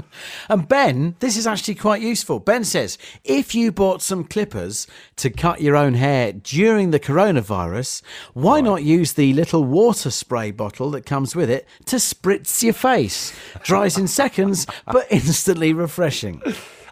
And 0.49 0.67
Ben, 0.67 1.17
this 1.21 1.37
is 1.37 1.47
actually 1.47 1.75
quite 1.75 2.01
useful. 2.01 2.41
Ben 2.41 2.65
says 2.65 2.97
if 3.25 3.55
you 3.55 3.71
bought 3.71 4.01
some 4.01 4.25
clippers 4.25 4.87
to 5.17 5.31
cut 5.31 5.61
your 5.61 5.77
own 5.77 5.95
hair 5.95 6.33
during 6.33 6.91
the 6.91 7.01
coronavirus, 7.01 8.03
why 8.33 8.61
not 8.61 8.83
use 8.83 9.13
the 9.13 9.33
little 9.35 9.65
water 9.65 10.11
spray 10.11 10.51
bottle 10.51 10.91
that 10.93 11.05
comes 11.05 11.37
with 11.37 11.51
it 11.51 11.69
to 11.87 11.97
spritz 11.97 12.63
your 12.63 12.73
face? 12.73 13.35
Dries 13.63 13.99
in 13.99 14.09
seconds, 14.09 14.67
but 14.87 15.07
instantly 15.11 15.73
refreshing. 15.73 16.41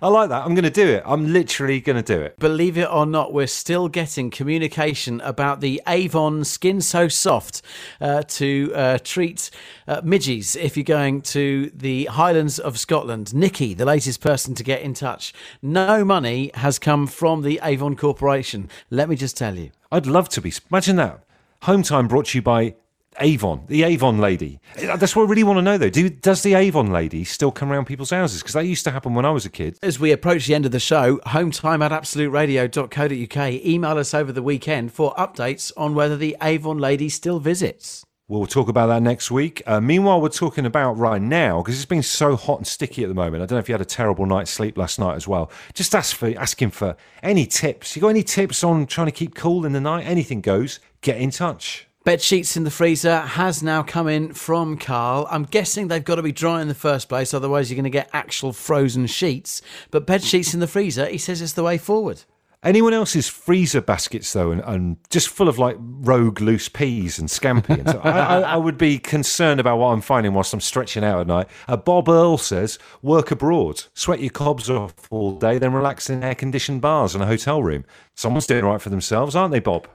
I 0.03 0.09
like 0.09 0.29
that. 0.29 0.45
I'm 0.45 0.55
going 0.55 0.65
to 0.65 0.71
do 0.71 0.87
it. 0.89 1.03
I'm 1.07 1.33
literally 1.33 1.81
going 1.81 2.03
to 2.03 2.15
do 2.15 2.21
it. 2.21 2.39
Believe 2.39 2.77
it 2.77 2.89
or 2.93 3.07
not, 3.07 3.33
we're 3.33 3.47
still 3.47 3.89
getting 3.89 4.31
communication 4.31 5.21
about 5.23 5.61
the 5.61 5.81
Avon 5.89 6.45
Skin 6.45 6.81
So 6.81 7.09
Soft 7.09 7.63
uh, 8.01 8.23
to 8.23 8.73
uh, 8.75 8.99
treat 9.03 9.51
uh, 9.89 10.03
midges 10.05 10.55
if 10.55 10.77
you're 10.77 10.85
going 10.85 11.23
to 11.23 11.71
the 11.75 12.05
Highlands 12.07 12.59
of 12.59 12.79
Scotland. 12.79 13.35
Nikki, 13.35 13.73
the 13.73 13.87
latest 13.87 14.21
person 14.21 14.55
to 14.55 14.63
get 14.63 14.83
in 14.83 14.93
touch. 14.93 15.33
No 15.63 16.05
money 16.05 16.51
has 16.55 16.79
come 16.79 17.07
from 17.07 17.43
the 17.43 17.59
Avon 17.63 17.97
Corporation. 17.97 18.69
Let 18.91 19.09
me 19.09 19.17
just 19.17 19.37
tell 19.37 19.57
you. 19.57 19.71
I'd 19.91 20.07
love 20.07 20.29
to 20.31 20.41
be. 20.41 20.53
Imagine 20.71 20.97
that. 20.97 21.25
Home 21.63 21.83
time 21.83 22.07
brought 22.07 22.27
to 22.27 22.39
you 22.39 22.43
by 22.43 22.75
Avon, 23.20 23.64
the 23.68 23.83
Avon 23.85 24.18
lady. 24.18 24.61
That's 24.76 25.16
what 25.16 25.24
I 25.24 25.29
really 25.29 25.44
want 25.44 25.59
to 25.59 25.62
know, 25.62 25.79
though. 25.79 25.90
Do, 25.90 26.09
does 26.09 26.42
the 26.42 26.55
Avon 26.55 26.90
lady 26.90 27.24
still 27.24 27.50
come 27.50 27.72
around 27.72 27.87
people's 27.87 28.11
houses? 28.11 28.42
Because 28.42 28.55
that 28.55 28.66
used 28.66 28.85
to 28.85 28.90
happen 28.90 29.14
when 29.14 29.24
I 29.24 29.31
was 29.31 29.44
a 29.44 29.50
kid. 29.50 29.79
As 29.83 29.98
we 29.98 30.12
approach 30.12 30.46
the 30.46 30.55
end 30.55 30.66
of 30.66 30.72
the 30.72 30.81
show, 30.81 31.18
hometime 31.18 31.85
at 31.85 31.92
absoluteradio.co.uk. 31.92 33.52
Email 33.64 33.98
us 33.98 34.14
over 34.14 34.33
the 34.33 34.42
weekend 34.42 34.92
for 34.92 35.14
updates 35.14 35.72
on 35.76 35.94
whether 35.94 36.16
the 36.16 36.37
Avon 36.42 36.79
lady 36.79 37.09
still 37.09 37.38
visits. 37.38 38.05
We'll 38.29 38.46
talk 38.46 38.68
about 38.68 38.88
that 38.88 39.02
next 39.02 39.31
week. 39.31 39.62
Uh, 39.66 39.81
meanwhile, 39.81 40.20
we're 40.20 40.31
talking 40.31 40.66
about 40.66 40.94
right 40.94 41.22
now 41.22 41.62
because 41.62 41.76
it's 41.76 41.85
been 41.85 42.02
so 42.02 42.35
hot 42.35 42.59
and 42.59 42.66
sticky 42.66 43.05
at 43.05 43.09
the 43.09 43.14
moment. 43.14 43.37
I 43.37 43.46
don't 43.46 43.52
know 43.52 43.61
if 43.61 43.68
you 43.68 43.72
had 43.74 43.81
a 43.81 43.85
terrible 43.85 44.26
night's 44.26 44.50
sleep 44.50 44.76
last 44.76 44.98
night 44.98 45.14
as 45.14 45.29
well. 45.29 45.48
Just 45.74 45.94
ask 45.94 46.16
for 46.16 46.37
asking 46.37 46.72
for 46.72 46.96
any 47.22 47.46
tips. 47.46 47.94
You 47.94 48.02
got 48.02 48.09
any 48.09 48.24
tips 48.24 48.64
on 48.64 48.87
trying 48.87 49.07
to 49.07 49.12
keep 49.12 49.37
cool 49.37 49.64
in 49.64 49.72
the 49.72 49.81
night? 49.81 50.07
Anything 50.07 50.40
goes. 50.40 50.81
Get 51.02 51.18
in 51.18 51.31
touch. 51.31 51.86
Bed 52.07 52.23
sheets 52.23 52.57
in 52.57 52.62
the 52.62 52.71
freezer 52.71 53.19
has 53.19 53.64
now 53.64 53.83
come 53.83 54.07
in 54.07 54.33
from 54.33 54.79
Carl. 54.79 55.27
I'm 55.29 55.42
guessing 55.42 55.88
they've 55.88 56.05
got 56.05 56.14
to 56.14 56.23
be 56.23 56.31
dry 56.31 56.62
in 56.62 56.69
the 56.69 56.73
first 56.75 57.09
place, 57.09 57.35
otherwise 57.35 57.69
you're 57.69 57.75
going 57.75 57.83
to 57.83 57.90
get 57.90 58.09
actual 58.12 58.53
frozen 58.53 59.09
sheets. 59.09 59.61
But 59.90 60.07
bed 60.07 60.23
sheets 60.23 60.55
in 60.55 60.61
the 60.61 60.69
freezer, 60.69 61.07
he 61.07 61.19
says, 61.19 61.42
is 61.42 61.55
the 61.55 61.64
way 61.64 61.79
forward. 61.79 62.23
Anyone 62.62 62.95
else's 62.95 63.27
freezer 63.27 63.81
baskets 63.81 64.33
though, 64.33 64.53
and, 64.53 64.61
and 64.61 64.99
just 65.11 65.29
full 65.29 65.49
of 65.49 65.59
like 65.59 65.77
rogue 65.81 66.40
loose 66.40 66.69
peas 66.69 67.19
and 67.19 67.29
scampi, 67.29 67.77
and 67.77 67.88
I, 67.88 68.11
I, 68.11 68.40
I 68.40 68.57
would 68.57 68.79
be 68.79 69.01
concerned 69.01 69.59
about 69.59 69.79
what 69.79 69.88
I'm 69.88 70.01
finding 70.01 70.33
whilst 70.33 70.55
I'm 70.55 70.61
stretching 70.61 71.03
out 71.03 71.19
at 71.19 71.27
night. 71.27 71.49
Uh, 71.66 71.77
Bob 71.77 72.09
Earl 72.09 72.38
says, 72.38 72.79
work 73.03 73.33
abroad, 73.33 73.83
sweat 73.95 74.21
your 74.21 74.31
cobs 74.31 74.71
off 74.71 74.95
all 75.11 75.33
day, 75.33 75.59
then 75.59 75.73
relax 75.73 76.09
in 76.09 76.23
air-conditioned 76.23 76.81
bars 76.81 77.16
in 77.16 77.21
a 77.21 77.27
hotel 77.27 77.64
room. 77.64 77.85
Someone's 78.14 78.47
doing 78.47 78.64
right 78.64 78.81
for 78.81 78.90
themselves, 78.90 79.35
aren't 79.35 79.51
they, 79.51 79.59
Bob? 79.59 79.88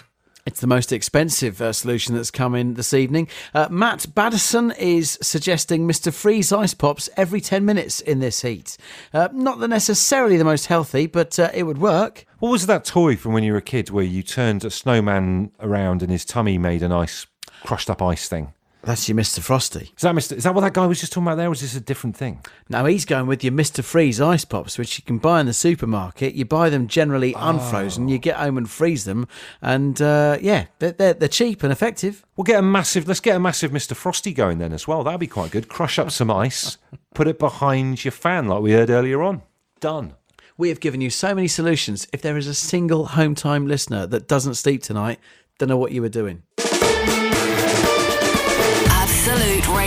It's 0.46 0.60
the 0.60 0.68
most 0.68 0.92
expensive 0.92 1.62
uh, 1.62 1.72
solution 1.72 2.16
that's 2.16 2.32
come 2.32 2.56
in 2.56 2.74
this 2.74 2.94
evening. 2.94 3.28
Uh, 3.54 3.68
Matt 3.70 4.08
Baddison 4.16 4.76
is 4.78 5.20
suggesting 5.22 5.88
Mr. 5.88 6.12
Freeze 6.12 6.52
ice 6.52 6.74
pops 6.74 7.10
every 7.16 7.42
10 7.42 7.64
minutes 7.64 8.02
in 8.02 8.20
this 8.20 8.42
heat. 8.42 8.76
Uh, 9.14 9.30
not 9.34 9.60
necessarily 9.60 10.38
the 10.38 10.44
most 10.44 10.66
healthy, 10.66 11.06
but 11.06 11.38
uh, 11.38 11.52
it 11.54 11.64
would 11.64 11.78
work. 11.78 12.26
What 12.40 12.50
was 12.50 12.66
that 12.66 12.86
toy 12.86 13.16
from 13.16 13.34
when 13.34 13.44
you 13.44 13.52
were 13.52 13.60
a 13.60 13.62
kid 13.62 13.92
where 13.92 14.04
you 14.04 14.24
turned 14.24 14.66
a 14.66 14.72
snowman 14.72 15.52
around 15.60 16.02
and 16.02 16.12
his 16.12 16.26
tummy 16.26 16.58
made 16.58 16.82
a 16.82 16.90
nice 16.90 17.28
crushed 17.64 17.90
up 17.90 18.02
ice 18.02 18.28
thing? 18.28 18.54
That's 18.84 19.08
your 19.08 19.18
Mr. 19.18 19.40
Frosty. 19.40 19.92
Is 19.96 20.02
that 20.02 20.16
Mr. 20.16 20.36
Is 20.36 20.44
that 20.44 20.56
what 20.56 20.62
that 20.62 20.74
guy 20.74 20.88
was 20.88 21.00
just 21.00 21.14
talking 21.14 21.28
about 21.28 21.36
there? 21.36 21.50
Or 21.50 21.54
is 21.54 21.62
this 21.62 21.76
a 21.76 21.82
different 21.82 22.18
thing? 22.18 22.44
Now 22.68 22.86
he's 22.86 23.06
going 23.06 23.28
with 23.28 23.44
your 23.44 23.54
Mr. 23.54 23.84
Freeze 23.84 24.20
ice 24.20 24.44
pops, 24.44 24.80
which 24.80 24.98
you 24.98 25.04
can 25.04 25.20
buy 25.20 25.40
in 25.40 25.46
the 25.46 25.54
supermarket. 25.54 26.34
You 26.34 26.46
buy 26.46 26.70
them 26.70 26.88
generally 26.88 27.34
unfrozen. 27.38 28.10
You 28.10 28.18
get 28.18 28.38
home 28.38 28.58
and 28.58 28.70
freeze 28.70 29.06
them, 29.06 29.28
and 29.62 30.02
uh, 30.02 30.38
yeah, 30.42 30.66
they're, 30.80 30.94
they're, 30.94 31.14
they're 31.14 31.30
cheap 31.30 31.62
and 31.62 31.72
effective. 31.72 32.26
We'll 32.36 32.46
get 32.46 32.60
a 32.60 32.64
massive. 32.64 33.08
Let's 33.08 33.20
get 33.20 33.36
a 33.36 33.40
massive 33.40 33.72
Mr. 33.72 33.96
Frosty 33.96 34.34
going 34.34 34.58
then 34.58 34.74
as 34.74 34.88
well. 34.88 35.04
That'd 35.04 35.20
be 35.20 35.28
quite 35.28 35.52
good. 35.52 35.68
Crush 35.68 36.00
up 36.00 36.10
some 36.10 36.32
ice, 36.32 36.78
put 37.14 37.28
it 37.28 37.38
behind 37.38 38.04
your 38.04 38.12
fan 38.12 38.48
like 38.48 38.62
we 38.62 38.72
heard 38.72 38.90
earlier 38.90 39.22
on. 39.22 39.44
Done. 39.80 40.16
We 40.58 40.70
have 40.70 40.80
given 40.80 41.02
you 41.02 41.10
so 41.10 41.34
many 41.34 41.48
solutions. 41.48 42.08
If 42.14 42.22
there 42.22 42.38
is 42.38 42.48
a 42.48 42.54
single 42.54 43.06
home 43.06 43.36
time 43.36 43.68
listener 43.68 44.06
that 44.08 44.28
doesn't 44.28 44.56
sleep 44.56 44.84
tonight, 44.84 45.20
don't 45.58 45.70
know 45.70 45.78
what 45.78 45.92
you 45.92 46.02
were 46.02 46.10
doing. 46.10 46.42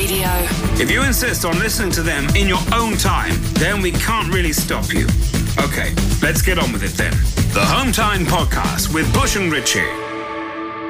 Radio. 0.04 0.28
If 0.82 0.90
you 0.90 1.02
insist 1.02 1.46
on 1.46 1.58
listening 1.58 1.90
to 1.92 2.02
them 2.02 2.28
in 2.36 2.46
your 2.46 2.60
own 2.74 2.98
time, 2.98 3.32
then 3.54 3.80
we 3.80 3.90
can't 3.90 4.30
really 4.34 4.52
stop 4.52 4.92
you. 4.92 5.06
Okay, 5.58 5.94
let's 6.20 6.42
get 6.42 6.58
on 6.58 6.72
with 6.72 6.82
it 6.82 6.90
then. 6.90 7.12
The 7.54 7.64
Home 7.64 7.90
Time 7.90 8.26
Podcast 8.26 8.92
with 8.92 9.10
Bush 9.14 9.36
and 9.36 9.50
Ritchie. 9.50 9.80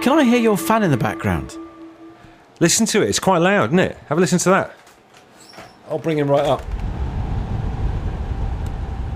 Can 0.03 0.19
I 0.19 0.25
hear 0.25 0.41
your 0.41 0.57
fan 0.57 0.83
in 0.83 0.91
the 0.91 0.97
background? 0.97 1.57
Listen 2.59 2.87
to 2.87 3.03
it. 3.03 3.09
It's 3.09 3.21
quite 3.21 3.39
loud, 3.39 3.67
isn't 3.67 3.79
it? 3.79 3.97
Have 4.09 4.19
a 4.19 4.21
listen 4.21 4.41
to 4.41 4.51
that. 4.51 4.75
I'll 5.89 6.01
bring 6.01 6.19
him 6.19 6.29
right 6.29 6.45
up. 6.45 6.65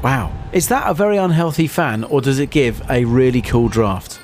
Wow. 0.05 0.33
Is 0.53 0.69
that 0.69 0.89
a 0.89 0.95
very 0.95 1.17
unhealthy 1.17 1.67
fan, 1.67 2.05
or 2.05 2.21
does 2.21 2.39
it 2.39 2.51
give 2.51 2.89
a 2.89 3.05
really 3.05 3.43
cool 3.43 3.69
draft? 3.69 4.18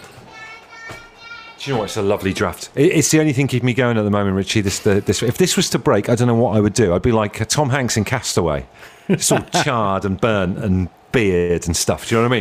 Do 1.65 1.71
you 1.71 1.77
know 1.77 1.81
what? 1.81 1.85
It's 1.87 1.97
a 1.97 2.03
lovely 2.03 2.35
draft. 2.35 2.69
It's 2.75 3.11
the 3.11 3.21
only 3.21 3.33
thing 3.33 3.47
keeping 3.47 3.65
me 3.65 3.73
going 3.73 3.97
at 3.97 4.03
the 4.03 4.11
moment, 4.11 4.37
Richie. 4.37 4.61
This, 4.61 4.81
the, 4.81 5.01
this. 5.01 5.23
If 5.23 5.39
this 5.39 5.57
was 5.57 5.71
to 5.71 5.79
break, 5.79 6.11
I 6.11 6.15
don't 6.15 6.29
know 6.29 6.35
what 6.35 6.55
I 6.55 6.61
would 6.61 6.75
do. 6.75 6.93
I'd 6.93 7.01
be 7.01 7.11
like 7.11 7.41
uh, 7.41 7.47
Tom 7.47 7.71
Hanks 7.71 7.97
in 7.97 8.05
Castaway, 8.05 8.67
it's 9.09 9.33
all 9.33 9.41
charred 9.65 10.05
and 10.05 10.21
burnt 10.21 10.59
and 10.59 10.91
beard 11.11 11.67
and 11.67 11.75
stuff. 11.75 12.07
Do 12.07 12.17
you 12.17 12.23
know 12.23 12.29
what 12.29 12.37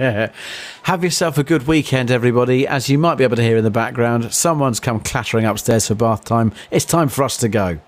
mean? 0.00 0.30
Have 0.82 1.04
yourself 1.04 1.38
a 1.38 1.44
good 1.44 1.68
weekend, 1.68 2.10
everybody. 2.10 2.66
As 2.66 2.88
you 2.88 2.98
might 2.98 3.14
be 3.14 3.22
able 3.22 3.36
to 3.36 3.42
hear 3.42 3.56
in 3.56 3.62
the 3.62 3.70
background, 3.70 4.34
someone's 4.34 4.80
come 4.80 4.98
clattering 4.98 5.44
upstairs 5.44 5.86
for 5.86 5.94
bath 5.94 6.24
time. 6.24 6.52
It's 6.72 6.84
time 6.84 7.10
for 7.10 7.22
us 7.22 7.36
to 7.36 7.48
go. 7.48 7.78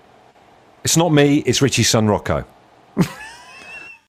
It's 0.85 0.95
not 0.95 1.11
me. 1.11 1.39
It's 1.39 1.61
Richie's 1.61 1.89
son 1.89 2.07
Rocco. 2.07 2.45